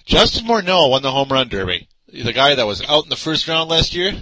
Justin 0.04 0.46
Morneau 0.46 0.90
won 0.90 1.02
the 1.02 1.10
home 1.10 1.28
run 1.28 1.48
derby. 1.48 1.88
The 2.12 2.32
guy 2.32 2.54
that 2.54 2.66
was 2.66 2.82
out 2.88 3.04
in 3.04 3.10
the 3.10 3.16
first 3.16 3.48
round 3.48 3.68
last 3.68 3.94
year, 3.94 4.14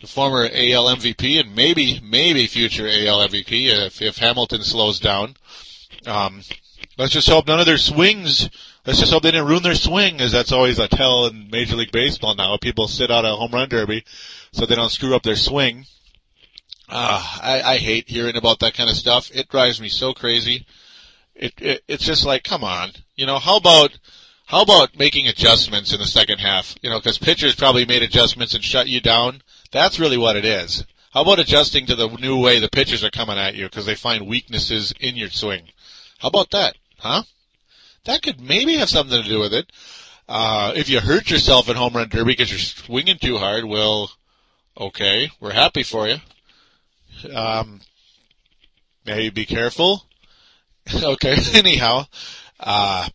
the 0.00 0.06
former 0.06 0.44
AL 0.44 0.96
MVP 0.96 1.40
and 1.40 1.54
maybe 1.54 2.00
maybe 2.02 2.46
future 2.46 2.86
AL 2.86 3.28
MVP 3.28 3.68
if 3.68 4.00
if 4.00 4.18
Hamilton 4.18 4.62
slows 4.62 4.98
down. 4.98 5.36
Um, 6.06 6.42
let's 6.96 7.12
just 7.12 7.28
hope 7.28 7.46
none 7.46 7.60
of 7.60 7.66
their 7.66 7.78
swings. 7.78 8.48
Let's 8.86 8.98
just 8.98 9.12
hope 9.12 9.22
they 9.22 9.30
didn't 9.30 9.46
ruin 9.46 9.62
their 9.62 9.74
swing, 9.74 10.20
as 10.20 10.32
that's 10.32 10.52
always 10.52 10.78
a 10.78 10.88
tell 10.88 11.26
in 11.26 11.50
Major 11.50 11.76
League 11.76 11.92
Baseball 11.92 12.34
now. 12.34 12.56
People 12.56 12.88
sit 12.88 13.10
out 13.10 13.26
a 13.26 13.36
home 13.36 13.52
run 13.52 13.68
derby 13.68 14.04
so 14.52 14.64
they 14.64 14.74
don't 14.74 14.90
screw 14.90 15.14
up 15.14 15.22
their 15.22 15.36
swing. 15.36 15.84
Uh, 16.88 17.38
I, 17.42 17.62
I 17.62 17.76
hate 17.76 18.08
hearing 18.08 18.36
about 18.36 18.58
that 18.60 18.74
kind 18.74 18.90
of 18.90 18.96
stuff. 18.96 19.30
It 19.32 19.48
drives 19.48 19.80
me 19.80 19.88
so 19.88 20.12
crazy. 20.12 20.66
It, 21.34 21.52
it 21.58 21.84
it's 21.86 22.04
just 22.04 22.24
like, 22.24 22.42
come 22.42 22.64
on, 22.64 22.90
you 23.16 23.26
know, 23.26 23.38
how 23.38 23.58
about 23.58 23.98
how 24.46 24.62
about 24.62 24.98
making 24.98 25.28
adjustments 25.28 25.92
in 25.92 26.00
the 26.00 26.06
second 26.06 26.38
half? 26.38 26.74
You 26.82 26.90
know, 26.90 26.98
because 26.98 27.18
pitchers 27.18 27.54
probably 27.54 27.84
made 27.84 28.02
adjustments 28.02 28.54
and 28.54 28.64
shut 28.64 28.88
you 28.88 29.00
down. 29.00 29.42
That's 29.72 30.00
really 30.00 30.18
what 30.18 30.36
it 30.36 30.44
is. 30.44 30.84
How 31.12 31.22
about 31.22 31.38
adjusting 31.40 31.86
to 31.86 31.96
the 31.96 32.08
new 32.08 32.40
way 32.40 32.60
the 32.60 32.68
pitchers 32.68 33.02
are 33.02 33.10
coming 33.10 33.38
at 33.38 33.54
you 33.54 33.64
because 33.64 33.86
they 33.86 33.94
find 33.94 34.26
weaknesses 34.26 34.92
in 35.00 35.16
your 35.16 35.30
swing? 35.30 35.68
How 36.18 36.28
about 36.28 36.50
that? 36.50 36.76
Huh? 36.98 37.22
That 38.04 38.22
could 38.22 38.40
maybe 38.40 38.76
have 38.76 38.88
something 38.88 39.22
to 39.22 39.28
do 39.28 39.40
with 39.40 39.52
it. 39.52 39.70
Uh, 40.28 40.72
if 40.76 40.88
you 40.88 41.00
hurt 41.00 41.30
yourself 41.30 41.68
in 41.68 41.76
home 41.76 41.94
run 41.94 42.08
derby 42.08 42.32
because 42.32 42.50
you're 42.50 42.58
swinging 42.58 43.18
too 43.18 43.38
hard, 43.38 43.64
well, 43.64 44.12
okay, 44.78 45.30
we're 45.40 45.52
happy 45.52 45.82
for 45.82 46.08
you. 46.08 46.16
Um, 47.34 47.80
maybe 49.04 49.30
be 49.30 49.46
careful. 49.46 50.04
okay, 50.94 51.36
anyhow, 51.54 52.04
uh, 52.60 53.08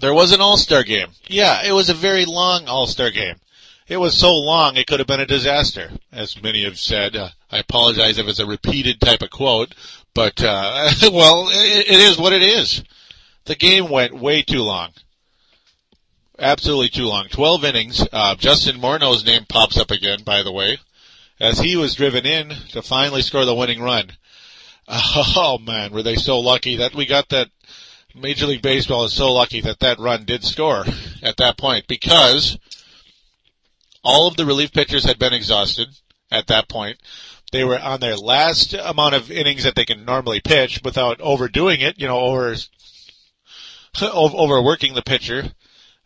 there 0.00 0.12
was 0.12 0.32
an 0.32 0.42
All-Star 0.42 0.82
game. 0.82 1.08
Yeah, 1.26 1.66
it 1.66 1.72
was 1.72 1.88
a 1.88 1.94
very 1.94 2.26
long 2.26 2.66
All-Star 2.66 3.10
game. 3.10 3.36
It 3.88 3.98
was 3.98 4.18
so 4.18 4.34
long 4.34 4.76
it 4.76 4.88
could 4.88 4.98
have 4.98 5.06
been 5.06 5.20
a 5.20 5.26
disaster, 5.26 5.92
as 6.10 6.42
many 6.42 6.64
have 6.64 6.78
said. 6.78 7.14
Uh, 7.14 7.28
I 7.52 7.58
apologize 7.58 8.18
if 8.18 8.26
it's 8.26 8.40
a 8.40 8.46
repeated 8.46 9.00
type 9.00 9.22
of 9.22 9.30
quote, 9.30 9.74
but 10.12 10.42
uh, 10.42 10.90
well, 11.12 11.48
it, 11.50 11.86
it 11.88 12.00
is 12.00 12.18
what 12.18 12.32
it 12.32 12.42
is. 12.42 12.82
The 13.44 13.54
game 13.54 13.88
went 13.88 14.12
way 14.14 14.42
too 14.42 14.62
long. 14.62 14.90
Absolutely 16.38 16.88
too 16.88 17.06
long. 17.06 17.28
12 17.30 17.64
innings. 17.64 18.06
Uh, 18.12 18.34
Justin 18.34 18.80
Morneau's 18.80 19.24
name 19.24 19.46
pops 19.48 19.78
up 19.78 19.92
again, 19.92 20.24
by 20.24 20.42
the 20.42 20.52
way, 20.52 20.78
as 21.38 21.60
he 21.60 21.76
was 21.76 21.94
driven 21.94 22.26
in 22.26 22.50
to 22.70 22.82
finally 22.82 23.22
score 23.22 23.44
the 23.44 23.54
winning 23.54 23.80
run. 23.80 24.12
Oh 24.88 25.58
man, 25.58 25.92
were 25.92 26.04
they 26.04 26.14
so 26.14 26.38
lucky 26.38 26.76
that 26.76 26.94
we 26.94 27.06
got 27.06 27.28
that 27.30 27.48
Major 28.14 28.46
League 28.46 28.62
Baseball 28.62 29.04
is 29.04 29.12
so 29.12 29.32
lucky 29.32 29.60
that 29.60 29.80
that 29.80 29.98
run 29.98 30.24
did 30.24 30.44
score 30.44 30.84
at 31.22 31.36
that 31.38 31.58
point 31.58 31.88
because 31.88 32.56
all 34.06 34.28
of 34.28 34.36
the 34.36 34.46
relief 34.46 34.72
pitchers 34.72 35.04
had 35.04 35.18
been 35.18 35.34
exhausted 35.34 35.88
at 36.30 36.46
that 36.46 36.68
point. 36.68 36.98
They 37.52 37.64
were 37.64 37.78
on 37.78 38.00
their 38.00 38.16
last 38.16 38.72
amount 38.72 39.14
of 39.14 39.30
innings 39.30 39.64
that 39.64 39.74
they 39.74 39.84
can 39.84 40.04
normally 40.04 40.40
pitch 40.40 40.80
without 40.84 41.20
overdoing 41.20 41.80
it, 41.80 42.00
you 42.00 42.06
know, 42.06 42.20
over 42.20 42.54
overworking 44.02 44.94
the 44.94 45.02
pitcher. 45.02 45.50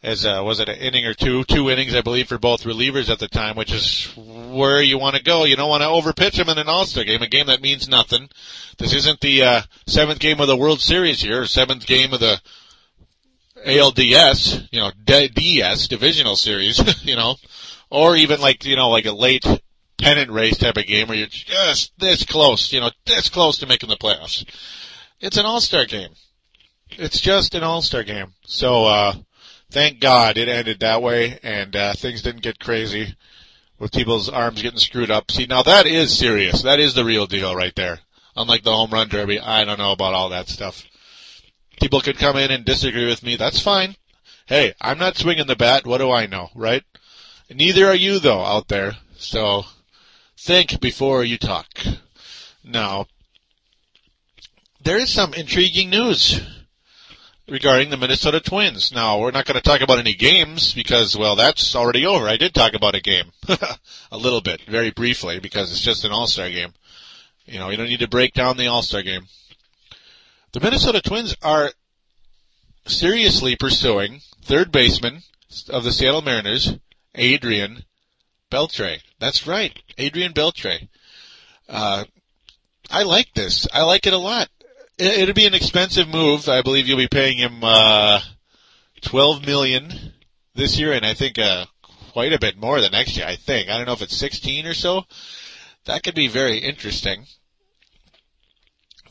As 0.03 0.25
uh, 0.25 0.41
was 0.43 0.61
it 0.61 0.71
an 0.71 0.79
inning 0.79 1.05
or 1.05 1.13
two, 1.13 1.45
two 1.45 1.69
innings, 1.69 1.95
I 1.95 2.01
believe, 2.01 2.29
for 2.29 2.39
both 2.39 2.65
relievers 2.65 3.11
at 3.11 3.19
the 3.19 3.29
time, 3.29 3.55
which 3.55 3.71
is 3.71 4.11
where 4.17 4.81
you 4.81 4.97
want 4.97 5.17
to 5.17 5.23
go. 5.23 5.45
You 5.45 5.57
don't 5.57 5.69
want 5.69 5.83
to 5.83 5.89
overpitch 5.89 6.37
them 6.37 6.49
in 6.49 6.57
an 6.57 6.71
All-Star 6.71 7.05
game, 7.05 7.21
a 7.21 7.29
game 7.29 7.49
that 7.49 7.61
means 7.61 7.87
nothing. 7.87 8.31
This 8.79 8.95
isn't 8.95 9.21
the 9.21 9.43
uh, 9.43 9.63
seventh 9.87 10.21
game 10.21 10.41
of 10.41 10.47
the 10.47 10.57
World 10.57 10.81
Series 10.81 11.21
here, 11.21 11.45
seventh 11.45 11.87
game 11.87 12.15
of 12.15 12.21
the 12.21 12.41
ALDS, 13.67 14.69
you 14.73 14.81
know, 14.81 14.91
DS 15.05 15.87
divisional 15.87 16.37
series, 16.37 17.05
you 17.05 17.17
know 17.17 17.37
or 17.91 18.17
even 18.17 18.41
like 18.41 18.65
you 18.65 18.77
know 18.77 18.89
like 18.89 19.07
a 19.07 19.13
late 19.13 19.45
pennant 19.99 20.31
race 20.31 20.57
type 20.57 20.79
of 20.79 20.87
game 20.87 21.09
where 21.09 21.19
you're 21.19 21.27
just 21.27 21.93
this 21.99 22.25
close, 22.25 22.73
you 22.73 22.81
know, 22.81 22.91
this 23.05 23.29
close 23.29 23.59
to 23.59 23.67
making 23.67 23.91
the 23.91 23.97
playoffs. 23.97 24.45
It's 25.21 25.37
an 25.37 25.45
all-star 25.45 25.85
game. 25.85 26.11
It's 26.93 27.21
just 27.21 27.55
an 27.55 27.63
all-star 27.63 28.05
game. 28.05 28.33
So 28.47 28.87
uh 28.87 29.15
thank 29.71 30.01
God 30.01 30.39
it 30.39 30.49
ended 30.49 30.81
that 30.81 31.03
way 31.03 31.39
and 31.43 31.77
uh 31.77 31.93
things 31.93 32.23
didn't 32.23 32.43
get 32.43 32.59
crazy 32.59 33.15
with 33.79 33.93
people's 33.93 34.29
arms 34.31 34.63
getting 34.63 34.79
screwed 34.79 35.11
up. 35.11 35.31
See, 35.31 35.47
now 35.47 35.63
that 35.63 35.87
is 35.87 36.17
serious. 36.17 36.63
That 36.63 36.81
is 36.81 36.95
the 36.95 37.05
real 37.05 37.27
deal 37.27 37.55
right 37.55 37.75
there. 37.77 38.01
unlike 38.37 38.63
the 38.63 38.73
home 38.75 38.91
run 38.91 39.09
derby. 39.09 39.39
I 39.39 39.65
don't 39.65 39.79
know 39.79 39.93
about 39.93 40.15
all 40.15 40.31
that 40.31 40.49
stuff. 40.49 40.85
People 41.81 42.01
could 42.01 42.19
come 42.19 42.37
in 42.37 42.51
and 42.51 42.65
disagree 42.65 43.07
with 43.07 43.23
me. 43.23 43.37
That's 43.37 43.61
fine. 43.61 43.97
Hey, 44.47 44.75
I'm 44.81 44.99
not 44.99 45.17
swinging 45.17 45.47
the 45.47 45.57
bat. 45.57 45.87
What 45.87 45.99
do 45.99 46.11
I 46.11 46.27
know, 46.27 46.49
right? 46.55 46.83
Neither 47.51 47.87
are 47.87 47.95
you, 47.95 48.19
though, 48.19 48.45
out 48.45 48.69
there. 48.69 48.97
So 49.17 49.65
think 50.39 50.81
before 50.81 51.25
you 51.25 51.37
talk. 51.37 51.67
Now, 52.65 53.07
there 54.83 54.99
is 54.99 55.11
some 55.11 55.35
intriguing 55.35 55.91
news 55.91 56.41
regarding 57.49 57.91
the 57.91 57.97
Minnesota 57.97 58.41
Twins. 58.41 58.93
Now, 58.93 59.19
we're 59.19 59.33
not 59.33 59.45
going 59.45 59.57
to 59.57 59.61
talk 59.61 59.81
about 59.81 59.99
any 59.99 60.15
games 60.15 60.73
because, 60.73 61.17
well, 61.17 61.37
that's 61.37 61.75
already 61.75 62.07
over. 62.07 62.29
I 62.29 62.37
did 62.37 62.55
talk 62.55 62.75
about 62.75 62.95
a 62.95 63.01
game. 63.01 63.33
a 64.13 64.17
little 64.17 64.41
bit, 64.41 64.63
very 64.63 64.91
briefly, 64.91 65.41
because 65.41 65.73
it's 65.73 65.81
just 65.81 66.05
an 66.05 66.13
All-Star 66.13 66.49
game. 66.49 66.73
You 67.47 67.59
know, 67.59 67.71
you 67.71 67.77
don't 67.77 67.89
need 67.89 68.01
to 68.01 68.09
break 68.09 68.33
down 68.33 68.57
the 68.57 68.69
All-Star 68.69 69.03
game. 69.03 69.27
The 70.53 70.61
Minnesota 70.61 71.01
Twins 71.01 71.37
are 71.43 71.73
seriously 72.87 73.57
pursuing 73.57 74.21
third 74.43 74.73
baseman 74.73 75.23
of 75.69 75.85
the 75.85 75.93
Seattle 75.93 76.23
Mariners, 76.23 76.75
Adrian 77.15 77.85
Beltre. 78.51 79.01
That's 79.19 79.47
right, 79.47 79.79
Adrian 79.99 80.33
Beltre. 80.33 80.89
Uh, 81.69 82.05
I 82.91 83.05
like 83.05 83.33
this. 83.35 83.67
I 83.73 83.83
like 83.83 84.07
it 84.07 84.13
a 84.13 84.19
lot. 84.19 84.49
It, 84.99 85.21
it'll 85.21 85.35
be 85.35 85.47
an 85.47 85.55
expensive 85.55 86.09
move. 86.09 86.49
I 86.49 86.63
believe 86.63 86.87
you'll 86.87 86.99
be 86.99 87.09
paying 87.09 87.39
him 87.39 87.63
uh, 87.63 88.21
twelve 89.03 89.47
million 89.47 90.13
this 90.55 90.79
year, 90.79 90.93
and 90.93 91.07
I 91.07 91.15
think 91.15 91.39
uh, 91.39 91.67
quite 92.13 92.33
a 92.33 92.39
bit 92.39 92.57
more 92.57 92.81
the 92.81 92.91
next 92.91 93.17
year. 93.17 93.27
I 93.27 93.37
think. 93.37 93.69
I 93.69 93.77
don't 93.77 93.87
know 93.87 93.93
if 93.93 94.03
it's 94.03 94.17
sixteen 94.17 94.67
or 94.67 94.75
so. 94.75 95.05
That 95.87 96.03
could 96.03 96.15
be 96.15 96.29
very 96.29 96.59
interesting. 96.59 97.27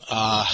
Uh, 0.08 0.46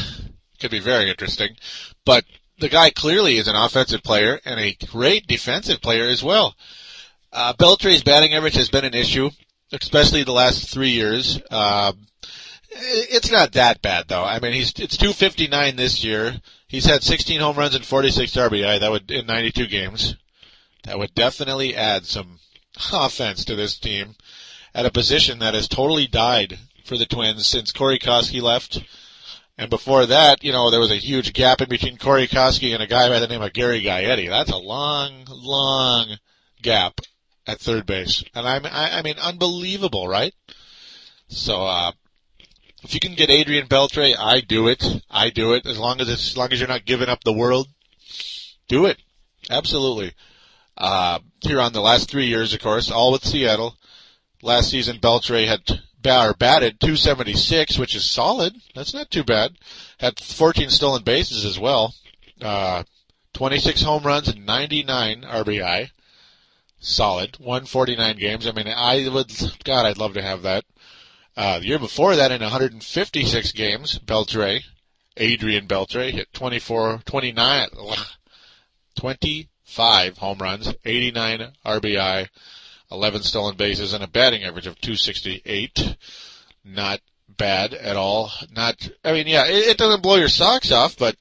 could 0.61 0.71
be 0.71 0.81
very 0.81 1.11
interesting. 1.11 1.57
But 2.05 2.25
the 2.59 2.69
guy 2.69 2.91
clearly 2.91 3.37
is 3.37 3.49
an 3.49 3.57
offensive 3.57 4.03
player 4.03 4.41
and 4.45 4.59
a 4.59 4.77
great 4.87 5.27
defensive 5.27 5.81
player 5.83 6.07
as 6.09 6.23
well. 6.23 6.55
Uh, 7.37 7.53
Beltre's 7.53 8.03
batting 8.03 8.33
average 8.33 8.55
has 8.55 8.71
been 8.71 8.87
an 8.87 8.95
issue, 8.95 9.29
especially 9.71 10.23
the 10.23 10.33
last 10.33 10.71
three 10.71 10.89
years. 10.89 11.39
Uh, 11.51 11.93
it's 12.71 13.31
not 13.31 13.53
that 13.53 13.83
bad 13.83 14.09
though. 14.09 14.25
I 14.25 14.41
mean, 14.41 14.55
he's 14.55 14.73
it's 14.79 14.97
259 14.97 15.77
this 15.77 16.03
year. 16.03 16.41
He's 16.67 16.87
had 16.87 17.03
16 17.03 17.39
home 17.39 17.59
runs 17.59 17.75
and 17.75 17.85
46 17.85 18.33
RBI. 18.33 18.81
That 18.81 18.91
would 18.91 19.11
in 19.11 19.27
92 19.27 19.67
games. 19.67 20.17
That 20.85 20.99
would 20.99 21.13
definitely 21.13 21.77
add 21.77 22.07
some 22.07 22.39
offense 22.91 23.45
to 23.45 23.55
this 23.55 23.79
team 23.79 24.15
at 24.75 24.87
a 24.87 24.91
position 24.91 25.39
that 25.41 25.53
has 25.53 25.69
totally 25.69 26.07
died 26.07 26.59
for 26.87 26.97
the 26.97 27.05
Twins 27.05 27.47
since 27.47 27.71
Corey 27.71 27.99
Koskie 27.99 28.41
left. 28.41 28.83
And 29.59 29.69
before 29.69 30.07
that, 30.07 30.43
you 30.43 30.53
know, 30.53 30.71
there 30.71 30.81
was 30.81 30.91
a 30.91 30.97
huge 30.97 31.35
gap 31.35 31.61
in 31.61 31.69
between 31.69 31.99
Corey 31.99 32.29
Koskie 32.29 32.73
and 32.73 32.83
a 32.83 32.87
guy 32.87 33.11
by 33.11 33.21
the 33.21 33.29
name 33.29 33.43
of 33.43 33.53
Gary 33.53 33.83
Gaetti. 33.83 34.31
That's 34.31 34.51
a 34.51 34.57
long, 34.57 35.27
long 35.29 36.17
gap 36.63 37.01
at 37.47 37.61
third 37.61 37.87
base. 37.87 38.25
And 38.35 38.47
I'm, 38.47 38.67
I, 38.67 38.99
I 38.99 39.03
mean, 39.03 39.17
unbelievable, 39.19 40.09
right? 40.09 40.35
So, 41.29 41.65
uh, 41.65 41.93
if 42.83 42.95
you 42.95 43.01
can 43.01 43.15
get 43.15 43.31
Adrian 43.31 43.67
Beltre, 43.67 44.15
I 44.19 44.41
do 44.41 44.69
it. 44.69 44.85
I 45.11 45.31
do 45.31 45.55
it. 45.55 45.67
As 45.67 45.79
long 45.79 46.01
as 46.01 46.09
it's, 46.09 46.31
as 46.31 46.37
long 46.37 46.53
as 46.53 46.61
you're 46.61 46.69
not 46.69 46.85
giving 46.85 47.09
up 47.09 47.25
the 47.25 47.33
world, 47.33 47.69
do 48.69 48.87
it. 48.87 48.99
Absolutely. 49.51 50.13
Uh, 50.77 51.21
here 51.41 51.61
on 51.61 51.73
the 51.73 51.81
last 51.81 52.11
three 52.11 52.27
years, 52.27 52.53
of 52.53 52.61
course, 52.61 52.91
all 52.91 53.13
with 53.13 53.25
Seattle. 53.25 53.77
Last 54.43 54.71
season, 54.71 54.99
Beltre 54.99 55.47
had 55.47 55.81
or 56.07 56.35
batted 56.35 56.79
276, 56.79 57.79
which 57.79 57.97
is 57.97 58.05
solid. 58.05 58.55
That's 58.75 58.95
not 58.95 59.11
too 59.11 59.25
bad. 59.25 59.57
Had 59.99 60.21
14 60.21 60.71
stolen 60.71 61.03
bases 61.03 61.45
as 61.45 61.59
well. 61.59 61.95
Uh, 62.41 62.85
26 63.35 63.83
home 63.83 64.05
runs 64.05 64.29
and 64.29 64.47
99 64.47 65.23
RBI. 65.23 65.91
Solid. 66.89 67.37
149 67.41 68.17
games. 68.17 68.47
I 68.47 68.53
mean, 68.53 68.69
I 68.69 69.09
would, 69.09 69.33
God, 69.65 69.87
I'd 69.87 69.99
love 69.99 70.15
to 70.15 70.23
have 70.23 70.43
that. 70.43 70.65
Uh, 71.37 71.59
the 71.59 71.67
year 71.67 71.81
before 71.81 72.15
that, 72.15 72.31
in 72.31 72.41
156 72.41 73.53
games, 73.53 73.99
Beltre, 73.99 74.63
Adrian 75.17 75.67
Beltre, 75.67 76.13
hit 76.13 76.33
24, 76.33 77.01
29, 77.05 77.69
25 78.97 80.19
home 80.19 80.39
runs, 80.39 80.73
89 80.85 81.55
RBI, 81.67 82.29
11 82.93 83.23
stolen 83.25 83.57
bases, 83.57 83.93
and 83.93 84.05
a 84.05 84.09
batting 84.09 84.45
average 84.45 84.69
of 84.69 84.81
268. 84.81 85.97
Not 86.65 87.01
bad 87.29 87.75
at 87.75 87.97
all. 87.97 88.31
Not, 88.55 88.89
I 89.05 89.13
mean, 89.13 89.27
yeah, 89.27 89.47
it, 89.47 89.71
it 89.71 89.77
doesn't 89.77 90.05
blow 90.05 90.15
your 90.15 90.29
socks 90.29 90.71
off, 90.71 90.97
but 90.97 91.17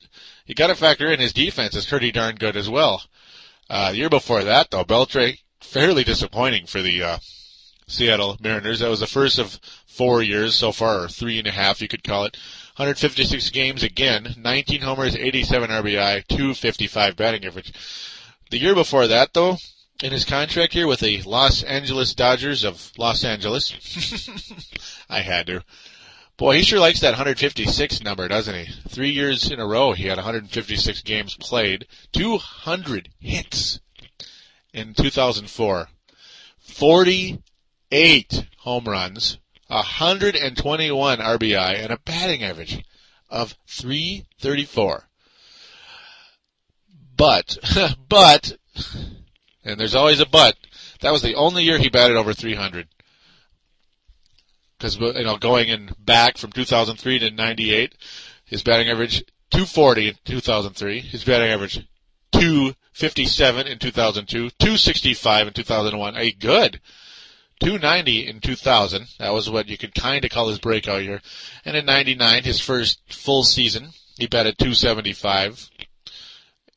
you 0.46 0.54
got 0.54 0.68
to 0.68 0.76
factor 0.76 1.12
in 1.12 1.20
his 1.20 1.34
defense 1.34 1.76
is 1.76 1.88
pretty 1.88 2.12
darn 2.12 2.36
good 2.36 2.56
as 2.56 2.70
well. 2.70 3.02
Uh, 3.68 3.90
the 3.90 3.98
year 3.98 4.10
before 4.10 4.44
that, 4.44 4.70
though, 4.70 4.86
Beltre 4.86 5.40
fairly 5.62 6.04
disappointing 6.04 6.66
for 6.66 6.82
the 6.82 7.02
uh, 7.02 7.18
Seattle 7.88 8.38
Mariners. 8.42 8.80
That 8.80 8.90
was 8.90 9.00
the 9.00 9.08
first 9.08 9.40
of 9.40 9.60
four 9.86 10.22
years 10.24 10.56
so 10.56 10.72
far, 10.72 11.04
or 11.04 11.08
three 11.08 11.38
and 11.38 11.48
a 11.48 11.52
half, 11.52 11.82
you 11.82 11.88
could 11.88 12.04
call 12.04 12.26
it. 12.26 12.38
156 12.78 13.50
games 13.52 13.84
again, 13.84 14.36
19 14.38 14.82
homers, 14.82 15.16
87 15.16 15.70
RBI, 15.70 16.28
255 16.28 17.16
batting 17.16 17.46
average. 17.46 17.72
The 18.50 18.60
year 18.60 18.76
before 18.76 19.08
that, 19.08 19.34
though, 19.34 19.58
in 20.04 20.12
his 20.12 20.26
contract 20.26 20.74
here 20.74 20.88
with 20.88 21.00
the 21.00 21.22
Los 21.22 21.64
Angeles 21.64 22.14
Dodgers 22.14 22.64
of 22.64 22.92
Los 22.98 23.24
Angeles. 23.24 23.72
I 25.10 25.22
had 25.22 25.48
to. 25.48 25.64
Boy, 26.38 26.58
he 26.58 26.64
sure 26.64 26.80
likes 26.80 27.00
that 27.00 27.12
156 27.12 28.04
number, 28.04 28.28
doesn't 28.28 28.56
he? 28.56 28.74
Three 28.90 29.12
years 29.12 29.50
in 29.50 29.60
a 29.60 29.66
row, 29.66 29.94
he 29.94 30.08
had 30.08 30.18
156 30.18 31.02
games 31.04 31.38
played, 31.40 31.88
200 32.12 33.10
hits 33.22 33.80
in 34.76 34.94
2004, 34.94 35.88
48 36.60 38.46
home 38.58 38.86
runs, 38.86 39.40
121 39.68 41.18
RBI, 41.20 41.82
and 41.82 41.92
a 41.94 41.98
batting 41.98 42.44
average 42.44 42.84
of 43.30 43.56
334. 43.68 45.08
But, 47.16 47.58
but, 48.10 48.58
and 49.64 49.80
there's 49.80 49.96
always 49.96 50.20
a 50.20 50.26
but. 50.26 50.58
That 51.00 51.12
was 51.12 51.22
the 51.22 51.36
only 51.36 51.64
year 51.64 51.78
he 51.78 51.88
batted 51.90 52.18
over 52.18 52.34
300. 52.34 52.90
Because 54.78 54.98
you 54.98 55.24
know, 55.24 55.38
going 55.38 55.70
in 55.70 55.96
back 55.98 56.38
from 56.38 56.52
2003 56.52 57.20
to 57.20 57.32
98, 57.32 57.96
his 58.44 58.62
batting 58.62 58.90
average 58.90 59.24
240 59.52 60.10
in 60.10 60.16
2003. 60.26 61.00
His 61.00 61.24
batting 61.24 61.50
average 61.50 61.88
257 62.98 63.68
in 63.68 63.78
2002, 63.78 64.50
265 64.52 65.48
in 65.48 65.54
2001. 65.54 66.16
A 66.16 66.32
good 66.32 66.80
290 67.60 68.28
in 68.28 68.40
2000. 68.40 69.08
That 69.20 69.34
was 69.34 69.50
what 69.50 69.68
you 69.68 69.78
could 69.78 69.94
kind 69.94 70.24
of 70.24 70.32
call 70.32 70.50
his 70.50 70.60
breakout 70.60 71.04
year. 71.04 71.22
And 71.64 71.76
in 71.76 71.86
99, 71.86 72.44
his 72.44 72.60
first 72.60 73.00
full 73.14 73.44
season, 73.44 73.92
he 74.18 74.28
batted 74.28 74.58
275 74.58 75.70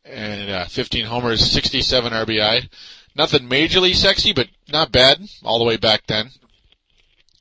and 0.05 0.51
uh, 0.51 0.65
15 0.67 1.07
homers, 1.07 1.51
67 1.51 2.13
RBI. 2.13 2.69
Nothing 3.15 3.49
majorly 3.49 3.95
sexy, 3.95 4.33
but 4.33 4.49
not 4.71 4.93
bad 4.93 5.21
all 5.43 5.59
the 5.59 5.65
way 5.65 5.77
back 5.77 6.07
then. 6.07 6.31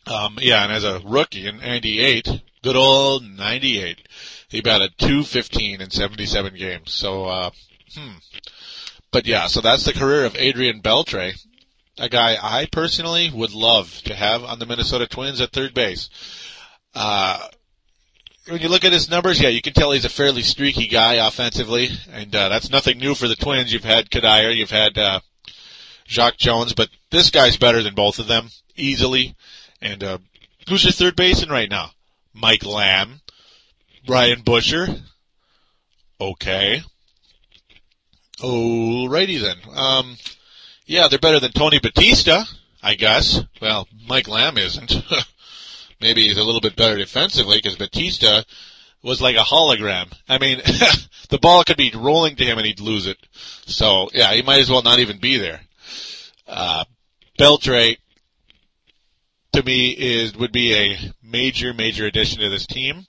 Um, 0.05 0.37
yeah, 0.41 0.63
and 0.63 0.71
as 0.71 0.83
a 0.83 1.01
rookie 1.05 1.47
in 1.47 1.57
98, 1.57 2.41
good 2.63 2.75
old 2.75 3.23
98, 3.23 4.07
he 4.49 4.61
batted 4.61 4.97
215 4.97 5.81
in 5.81 5.89
77 5.89 6.55
games. 6.55 6.93
So, 6.93 7.25
uh, 7.25 7.49
hmm. 7.93 8.17
But 9.17 9.25
yeah, 9.25 9.47
so 9.47 9.61
that's 9.61 9.83
the 9.83 9.93
career 9.93 10.25
of 10.25 10.35
Adrian 10.35 10.79
Beltre, 10.79 11.33
a 11.97 12.07
guy 12.07 12.37
I 12.39 12.67
personally 12.71 13.31
would 13.33 13.51
love 13.51 13.99
to 14.03 14.13
have 14.13 14.43
on 14.43 14.59
the 14.59 14.67
Minnesota 14.67 15.07
Twins 15.07 15.41
at 15.41 15.51
third 15.51 15.73
base. 15.73 16.11
Uh, 16.93 17.47
when 18.47 18.61
you 18.61 18.69
look 18.69 18.85
at 18.85 18.93
his 18.93 19.09
numbers, 19.09 19.41
yeah, 19.41 19.49
you 19.49 19.63
can 19.63 19.73
tell 19.73 19.91
he's 19.91 20.05
a 20.05 20.09
fairly 20.09 20.43
streaky 20.43 20.85
guy 20.85 21.15
offensively, 21.15 21.89
and 22.11 22.35
uh, 22.35 22.49
that's 22.49 22.69
nothing 22.69 22.99
new 22.99 23.15
for 23.15 23.27
the 23.27 23.35
Twins. 23.35 23.73
You've 23.73 23.83
had 23.83 24.11
Cuddyer, 24.11 24.55
you've 24.55 24.69
had 24.69 24.99
uh, 24.99 25.21
Jacque 26.05 26.37
Jones, 26.37 26.73
but 26.73 26.89
this 27.09 27.31
guy's 27.31 27.57
better 27.57 27.81
than 27.81 27.95
both 27.95 28.19
of 28.19 28.27
them 28.27 28.49
easily. 28.75 29.35
And 29.81 30.03
uh, 30.03 30.19
who's 30.69 30.83
your 30.83 30.93
third 30.93 31.15
baseman 31.15 31.49
right 31.49 31.71
now? 31.71 31.89
Mike 32.35 32.67
Lamb, 32.67 33.21
Brian 34.05 34.43
Buscher. 34.43 35.01
Okay. 36.21 36.83
Alrighty 38.39 39.41
then. 39.41 39.57
Um, 39.75 40.17
yeah, 40.85 41.07
they're 41.07 41.19
better 41.19 41.39
than 41.39 41.51
Tony 41.51 41.79
Batista, 41.79 42.43
I 42.81 42.95
guess. 42.95 43.41
Well, 43.61 43.87
Mike 44.07 44.27
Lamb 44.27 44.57
isn't. 44.57 44.93
maybe 46.01 46.27
he's 46.27 46.37
a 46.37 46.43
little 46.43 46.61
bit 46.61 46.75
better 46.75 46.97
defensively 46.97 47.57
because 47.57 47.75
Batista 47.75 48.43
was 49.03 49.21
like 49.21 49.35
a 49.35 49.39
hologram. 49.39 50.11
I 50.29 50.37
mean, 50.37 50.57
the 51.29 51.39
ball 51.39 51.63
could 51.63 51.77
be 51.77 51.91
rolling 51.95 52.35
to 52.35 52.45
him 52.45 52.57
and 52.57 52.67
he'd 52.67 52.79
lose 52.79 53.07
it. 53.07 53.17
So 53.31 54.09
yeah, 54.13 54.33
he 54.33 54.41
might 54.41 54.59
as 54.59 54.69
well 54.69 54.83
not 54.83 54.99
even 54.99 55.19
be 55.19 55.37
there. 55.37 55.61
Uh, 56.47 56.85
Beltre 57.39 57.97
to 59.53 59.63
me 59.63 59.89
is 59.89 60.35
would 60.35 60.51
be 60.51 60.73
a 60.75 61.13
major 61.23 61.73
major 61.73 62.05
addition 62.05 62.39
to 62.39 62.49
this 62.49 62.67
team. 62.67 63.05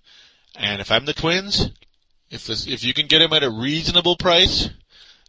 And 0.57 0.81
if 0.81 0.91
I'm 0.91 1.05
the 1.05 1.13
Twins, 1.13 1.71
if 2.31 2.47
this, 2.47 2.67
if 2.67 2.83
you 2.83 2.93
can 2.93 3.07
get 3.07 3.23
him 3.23 3.33
at 3.33 3.45
a 3.45 3.51
reasonable 3.51 4.17
price, 4.17 4.71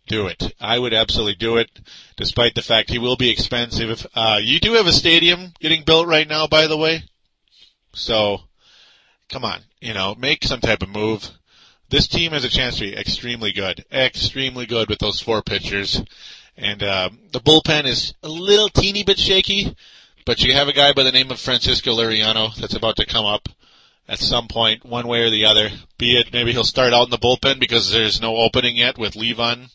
do 0.07 0.27
it. 0.27 0.53
I 0.59 0.79
would 0.79 0.93
absolutely 0.93 1.35
do 1.35 1.57
it, 1.57 1.69
despite 2.15 2.55
the 2.55 2.61
fact 2.61 2.89
he 2.89 2.99
will 2.99 3.15
be 3.15 3.29
expensive. 3.29 4.05
Uh, 4.13 4.39
you 4.41 4.59
do 4.59 4.73
have 4.73 4.87
a 4.87 4.93
stadium 4.93 5.53
getting 5.59 5.83
built 5.83 6.07
right 6.07 6.27
now, 6.27 6.47
by 6.47 6.67
the 6.67 6.77
way. 6.77 7.03
So, 7.93 8.39
come 9.29 9.45
on, 9.45 9.61
you 9.81 9.93
know, 9.93 10.15
make 10.15 10.43
some 10.43 10.59
type 10.59 10.81
of 10.81 10.89
move. 10.89 11.31
This 11.89 12.07
team 12.07 12.33
has 12.33 12.43
a 12.43 12.49
chance 12.49 12.75
to 12.75 12.81
be 12.81 12.95
extremely 12.95 13.51
good, 13.51 13.83
extremely 13.91 14.65
good 14.65 14.89
with 14.89 14.99
those 14.99 15.19
four 15.19 15.41
pitchers. 15.41 16.01
And 16.55 16.83
uh, 16.83 17.09
the 17.31 17.39
bullpen 17.39 17.85
is 17.85 18.13
a 18.21 18.29
little 18.29 18.69
teeny 18.69 19.03
bit 19.03 19.17
shaky, 19.17 19.75
but 20.25 20.41
you 20.41 20.53
have 20.53 20.67
a 20.67 20.73
guy 20.73 20.93
by 20.93 21.03
the 21.03 21.11
name 21.11 21.31
of 21.31 21.39
Francisco 21.39 21.95
Liriano 21.95 22.53
that's 22.55 22.75
about 22.75 22.97
to 22.97 23.05
come 23.05 23.25
up 23.25 23.49
at 24.09 24.19
some 24.19 24.47
point, 24.47 24.83
one 24.83 25.07
way 25.07 25.21
or 25.21 25.29
the 25.29 25.45
other. 25.45 25.69
Be 25.97 26.17
it 26.17 26.33
maybe 26.33 26.51
he'll 26.51 26.63
start 26.65 26.93
out 26.93 27.05
in 27.05 27.11
the 27.11 27.17
bullpen 27.17 27.59
because 27.59 27.91
there's 27.91 28.19
no 28.19 28.35
opening 28.35 28.75
yet 28.75 28.97
with 28.97 29.13
Livan 29.13 29.69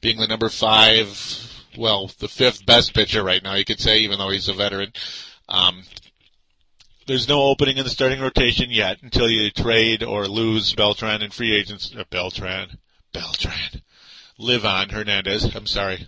being 0.00 0.18
the 0.18 0.26
number 0.26 0.48
five, 0.48 1.66
well, 1.76 2.10
the 2.18 2.28
fifth 2.28 2.64
best 2.64 2.94
pitcher 2.94 3.22
right 3.22 3.42
now, 3.42 3.54
you 3.54 3.64
could 3.64 3.80
say, 3.80 4.00
even 4.00 4.18
though 4.18 4.30
he's 4.30 4.48
a 4.48 4.52
veteran. 4.52 4.92
Um, 5.48 5.82
there's 7.06 7.28
no 7.28 7.42
opening 7.42 7.76
in 7.76 7.84
the 7.84 7.90
starting 7.90 8.20
rotation 8.20 8.70
yet 8.70 9.02
until 9.02 9.28
you 9.28 9.50
trade 9.50 10.02
or 10.02 10.28
lose 10.28 10.74
Beltran 10.74 11.22
and 11.22 11.32
free 11.32 11.54
agents. 11.54 11.94
Uh, 11.96 12.04
Beltran, 12.08 12.78
Beltran, 13.12 13.82
Livan 14.38 14.90
Hernandez. 14.90 15.54
I'm 15.54 15.66
sorry. 15.66 16.06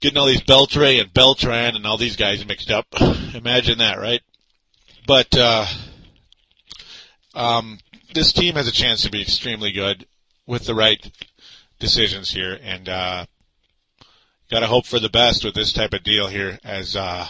Getting 0.00 0.18
all 0.18 0.26
these 0.26 0.42
Beltre 0.42 1.00
and 1.00 1.12
Beltran 1.12 1.74
and 1.74 1.86
all 1.86 1.96
these 1.96 2.16
guys 2.16 2.46
mixed 2.46 2.70
up. 2.70 2.86
Imagine 3.34 3.78
that, 3.78 3.98
right? 3.98 4.20
But 5.06 5.36
uh, 5.36 5.64
um, 7.36 7.78
this 8.14 8.32
team 8.32 8.54
has 8.54 8.66
a 8.66 8.72
chance 8.72 9.02
to 9.02 9.10
be 9.10 9.22
extremely 9.22 9.70
good 9.70 10.06
with 10.46 10.64
the 10.64 10.74
right 10.74 11.10
decisions 11.78 12.30
here, 12.32 12.58
and 12.62 12.88
uh, 12.88 13.26
got 14.50 14.60
to 14.60 14.66
hope 14.66 14.86
for 14.86 14.98
the 14.98 15.10
best 15.10 15.44
with 15.44 15.54
this 15.54 15.72
type 15.72 15.92
of 15.92 16.02
deal 16.02 16.28
here. 16.28 16.58
As 16.64 16.96
uh, 16.96 17.26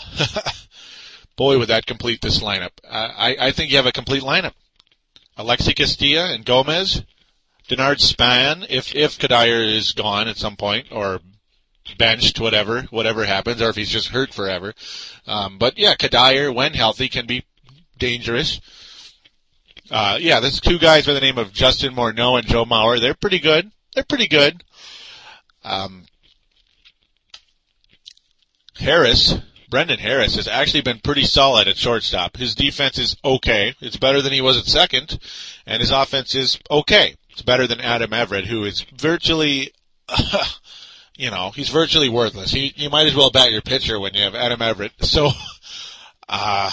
boy, 1.37 1.59
would 1.59 1.69
that 1.69 1.87
complete 1.87 2.21
this 2.23 2.40
lineup. 2.40 2.71
I, 2.88 3.37
I 3.38 3.51
think 3.53 3.71
you 3.71 3.77
have 3.77 3.87
a 3.87 3.92
complete 3.92 4.23
lineup. 4.23 4.53
Alexi 5.37 5.75
Casilla 5.75 6.35
and 6.35 6.47
Gomez, 6.47 7.03
Denard 7.69 8.01
Span, 8.01 8.64
if 8.71 8.95
if 8.95 9.19
Cuddyer 9.19 9.66
is 9.77 9.92
gone 9.92 10.29
at 10.29 10.38
some 10.38 10.57
point 10.57 10.87
or 10.90 11.21
benched, 11.99 12.40
whatever, 12.40 12.83
whatever 12.90 13.25
happens, 13.25 13.61
or 13.61 13.69
if 13.69 13.77
he's 13.77 13.90
just 13.90 14.09
hurt 14.09 14.33
forever. 14.33 14.73
Um, 15.27 15.59
but 15.59 15.79
yeah, 15.79 15.95
Cuddyer, 15.95 16.55
when 16.55 16.75
healthy, 16.75 17.09
can 17.09 17.27
be 17.27 17.45
dangerous. 17.99 18.61
Uh, 19.90 20.18
yeah, 20.20 20.40
there's 20.40 20.61
two 20.61 20.79
guys 20.79 21.07
by 21.07 21.14
the 21.14 21.20
name 21.20 21.38
of 21.38 21.53
Justin 21.53 21.94
Morneau 21.94 22.38
and 22.38 22.46
Joe 22.46 22.64
Mauer. 22.64 23.01
They're 23.01 23.14
pretty 23.14 23.38
good. 23.38 23.70
They're 23.94 24.05
pretty 24.05 24.29
good. 24.29 24.62
Um, 25.64 26.07
Harris, 28.79 29.35
Brendan 29.68 29.99
Harris 29.99 30.37
has 30.37 30.49
actually 30.49 30.83
been 30.83 31.01
pretty 31.01 31.25
solid 31.25 31.68
at 31.68 31.77
shortstop. 31.77 32.37
His 32.37 32.55
defense 32.55 32.99
is 32.99 33.16
okay. 33.25 33.75
It's 33.81 33.96
better 33.96 34.22
than 34.22 34.33
he 34.33 34.40
was 34.40 34.59
at 34.59 34.66
second, 34.66 35.18
and 35.66 35.81
his 35.81 35.90
offense 35.90 36.35
is 36.35 36.59
okay. 36.70 37.16
It's 37.31 37.42
better 37.42 37.66
than 37.66 37.81
Adam 37.81 38.12
Everett, 38.12 38.46
who 38.46 38.64
is 38.64 38.83
virtually, 38.96 39.72
you 41.16 41.31
know, 41.31 41.51
he's 41.51 41.68
virtually 41.68 42.09
worthless. 42.09 42.51
He, 42.51 42.72
you 42.77 42.90
might 42.90 43.07
as 43.07 43.14
well 43.14 43.31
bat 43.31 43.53
your 43.53 43.62
pitcher 43.62 43.99
when 43.99 44.14
you 44.14 44.22
have 44.22 44.35
Adam 44.35 44.62
Everett. 44.62 44.92
So, 45.01 45.31
uh, 46.29 46.70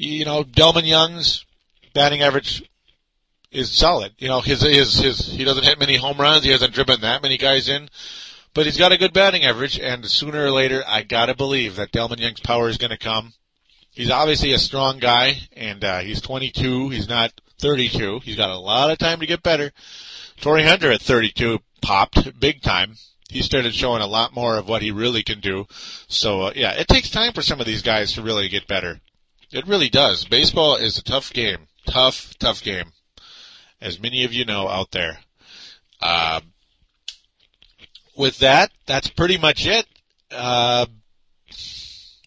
you 0.00 0.24
know, 0.24 0.44
Delmon 0.44 0.86
Young's 0.86 1.44
batting 1.92 2.22
average 2.22 2.64
is 3.52 3.70
solid. 3.70 4.12
You 4.18 4.28
know, 4.28 4.40
his 4.40 4.62
his 4.62 4.94
his 4.94 5.26
he 5.26 5.44
doesn't 5.44 5.64
hit 5.64 5.78
many 5.78 5.96
home 5.96 6.18
runs. 6.18 6.44
He 6.44 6.50
hasn't 6.50 6.72
driven 6.72 7.02
that 7.02 7.22
many 7.22 7.36
guys 7.36 7.68
in, 7.68 7.90
but 8.54 8.64
he's 8.64 8.78
got 8.78 8.92
a 8.92 8.98
good 8.98 9.12
batting 9.12 9.44
average. 9.44 9.78
And 9.78 10.06
sooner 10.06 10.44
or 10.44 10.50
later, 10.50 10.82
I 10.86 11.02
gotta 11.02 11.34
believe 11.34 11.76
that 11.76 11.92
Delmon 11.92 12.18
Young's 12.18 12.40
power 12.40 12.68
is 12.68 12.78
going 12.78 12.90
to 12.90 12.98
come. 12.98 13.34
He's 13.92 14.10
obviously 14.10 14.52
a 14.52 14.58
strong 14.58 15.00
guy, 15.00 15.40
and 15.52 15.84
uh, 15.84 15.98
he's 15.98 16.22
22. 16.22 16.90
He's 16.90 17.08
not 17.08 17.32
32. 17.58 18.20
He's 18.20 18.36
got 18.36 18.50
a 18.50 18.58
lot 18.58 18.90
of 18.90 18.98
time 18.98 19.20
to 19.20 19.26
get 19.26 19.42
better. 19.42 19.72
Torii 20.40 20.64
Hunter 20.64 20.90
at 20.92 21.02
32 21.02 21.58
popped 21.82 22.40
big 22.40 22.62
time. 22.62 22.94
He 23.28 23.42
started 23.42 23.74
showing 23.74 24.00
a 24.00 24.06
lot 24.06 24.34
more 24.34 24.56
of 24.56 24.68
what 24.68 24.80
he 24.80 24.90
really 24.90 25.22
can 25.22 25.40
do. 25.40 25.66
So 26.08 26.42
uh, 26.42 26.52
yeah, 26.54 26.72
it 26.72 26.88
takes 26.88 27.10
time 27.10 27.32
for 27.32 27.42
some 27.42 27.60
of 27.60 27.66
these 27.66 27.82
guys 27.82 28.14
to 28.14 28.22
really 28.22 28.48
get 28.48 28.66
better. 28.66 29.00
It 29.52 29.66
really 29.66 29.88
does. 29.88 30.24
Baseball 30.24 30.76
is 30.76 30.96
a 30.96 31.02
tough 31.02 31.32
game. 31.32 31.66
Tough, 31.86 32.34
tough 32.38 32.62
game. 32.62 32.92
As 33.80 34.00
many 34.00 34.24
of 34.24 34.32
you 34.32 34.44
know 34.44 34.68
out 34.68 34.92
there. 34.92 35.18
Uh, 36.00 36.40
with 38.16 38.38
that, 38.38 38.70
that's 38.86 39.08
pretty 39.08 39.38
much 39.38 39.66
it. 39.66 39.86
Uh, 40.30 40.86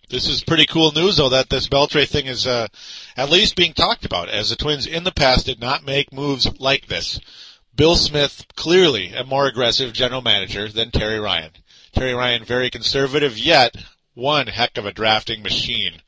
this 0.10 0.28
is 0.28 0.44
pretty 0.44 0.66
cool 0.66 0.92
news, 0.92 1.18
though, 1.18 1.30
that 1.30 1.50
this 1.50 1.68
Beltre 1.68 2.08
thing 2.08 2.26
is 2.26 2.46
uh, 2.46 2.68
at 3.16 3.30
least 3.30 3.56
being 3.56 3.74
talked 3.74 4.06
about, 4.06 4.30
as 4.30 4.50
the 4.50 4.56
Twins 4.56 4.86
in 4.86 5.06
the 5.06 5.12
past 5.12 5.46
did 5.46 5.60
not 5.60 5.86
make 5.86 6.12
moves 6.12 6.48
like 6.60 6.88
this. 6.88 7.20
Bill 7.76 7.96
Smith, 7.96 8.46
clearly 8.56 9.14
a 9.14 9.24
more 9.24 9.48
aggressive 9.48 9.94
general 9.94 10.22
manager 10.22 10.68
than 10.68 10.92
Terry 10.92 11.20
Ryan. 11.20 11.52
Terry 11.94 12.14
Ryan, 12.14 12.44
very 12.44 12.70
conservative, 12.70 13.38
yet 13.38 13.76
one 14.14 14.48
heck 14.48 14.78
of 14.78 14.86
a 14.86 14.94
drafting 14.94 15.42
machine. 15.42 16.02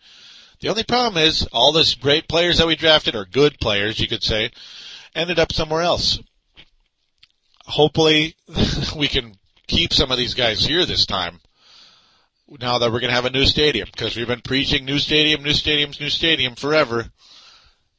The 0.65 0.71
only 0.71 0.83
problem 0.83 1.23
is 1.23 1.47
all 1.53 1.71
those 1.71 1.93
great 1.93 2.27
players 2.27 2.57
that 2.57 2.65
we 2.65 2.75
drafted, 2.75 3.13
or 3.13 3.23
good 3.23 3.59
players, 3.59 3.99
you 3.99 4.07
could 4.07 4.23
say, 4.23 4.49
ended 5.13 5.37
up 5.37 5.53
somewhere 5.53 5.83
else. 5.83 6.19
Hopefully, 7.65 8.35
we 8.97 9.07
can 9.07 9.35
keep 9.67 9.93
some 9.93 10.09
of 10.09 10.17
these 10.17 10.33
guys 10.33 10.65
here 10.65 10.83
this 10.83 11.05
time. 11.05 11.39
Now 12.49 12.79
that 12.79 12.91
we're 12.91 12.99
going 12.99 13.11
to 13.11 13.15
have 13.15 13.25
a 13.25 13.29
new 13.29 13.45
stadium, 13.45 13.89
because 13.91 14.15
we've 14.15 14.25
been 14.25 14.41
preaching 14.41 14.85
new 14.85 14.97
stadium, 14.97 15.43
new 15.43 15.51
stadiums, 15.51 15.99
new 15.99 16.09
stadium 16.09 16.55
forever. 16.55 17.11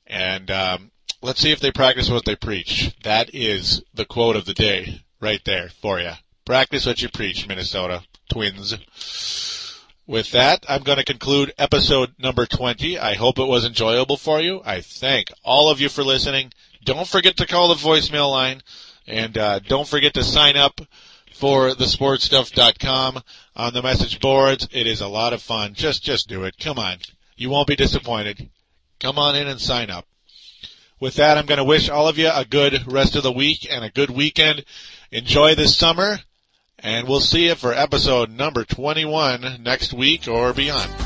And 0.04 0.50
um, 0.50 0.90
let's 1.22 1.40
see 1.40 1.52
if 1.52 1.60
they 1.60 1.70
practice 1.70 2.10
what 2.10 2.24
they 2.24 2.34
preach. 2.34 2.96
That 3.04 3.32
is 3.32 3.84
the 3.94 4.06
quote 4.06 4.34
of 4.34 4.44
the 4.44 4.54
day 4.54 5.04
right 5.20 5.44
there 5.44 5.68
for 5.68 6.00
you. 6.00 6.14
Practice 6.44 6.84
what 6.84 7.00
you 7.00 7.10
preach, 7.10 7.46
Minnesota 7.46 8.02
Twins. 8.28 8.74
With 10.08 10.30
that, 10.30 10.64
I'm 10.68 10.84
going 10.84 10.98
to 10.98 11.04
conclude 11.04 11.52
episode 11.58 12.14
number 12.16 12.46
20. 12.46 12.96
I 12.96 13.14
hope 13.14 13.40
it 13.40 13.48
was 13.48 13.64
enjoyable 13.64 14.16
for 14.16 14.40
you. 14.40 14.62
I 14.64 14.80
thank 14.80 15.32
all 15.44 15.68
of 15.68 15.80
you 15.80 15.88
for 15.88 16.04
listening. 16.04 16.52
Don't 16.84 17.08
forget 17.08 17.36
to 17.38 17.46
call 17.46 17.68
the 17.68 17.74
voicemail 17.74 18.30
line, 18.30 18.62
and 19.08 19.36
uh, 19.36 19.58
don't 19.58 19.88
forget 19.88 20.14
to 20.14 20.22
sign 20.22 20.56
up 20.56 20.80
for 21.34 21.70
thesportstuff.com 21.70 23.20
on 23.56 23.74
the 23.74 23.82
message 23.82 24.20
boards. 24.20 24.68
It 24.70 24.86
is 24.86 25.00
a 25.00 25.08
lot 25.08 25.32
of 25.32 25.42
fun. 25.42 25.74
Just 25.74 26.04
just 26.04 26.28
do 26.28 26.44
it. 26.44 26.56
Come 26.56 26.78
on. 26.78 26.98
You 27.36 27.50
won't 27.50 27.66
be 27.66 27.74
disappointed. 27.74 28.48
Come 29.00 29.18
on 29.18 29.34
in 29.34 29.48
and 29.48 29.60
sign 29.60 29.90
up. 29.90 30.06
With 31.00 31.16
that, 31.16 31.36
I'm 31.36 31.46
going 31.46 31.58
to 31.58 31.64
wish 31.64 31.90
all 31.90 32.06
of 32.06 32.16
you 32.16 32.30
a 32.32 32.44
good 32.44 32.90
rest 32.90 33.16
of 33.16 33.24
the 33.24 33.32
week 33.32 33.66
and 33.68 33.84
a 33.84 33.90
good 33.90 34.10
weekend. 34.10 34.64
Enjoy 35.10 35.56
this 35.56 35.76
summer, 35.76 36.20
and 36.78 37.08
we'll 37.08 37.20
see 37.20 37.46
you 37.46 37.54
for 37.54 37.72
episode 37.72 38.30
number 38.30 38.64
21 38.64 39.62
next 39.62 39.92
week 39.92 40.28
or 40.28 40.52
beyond. 40.52 41.05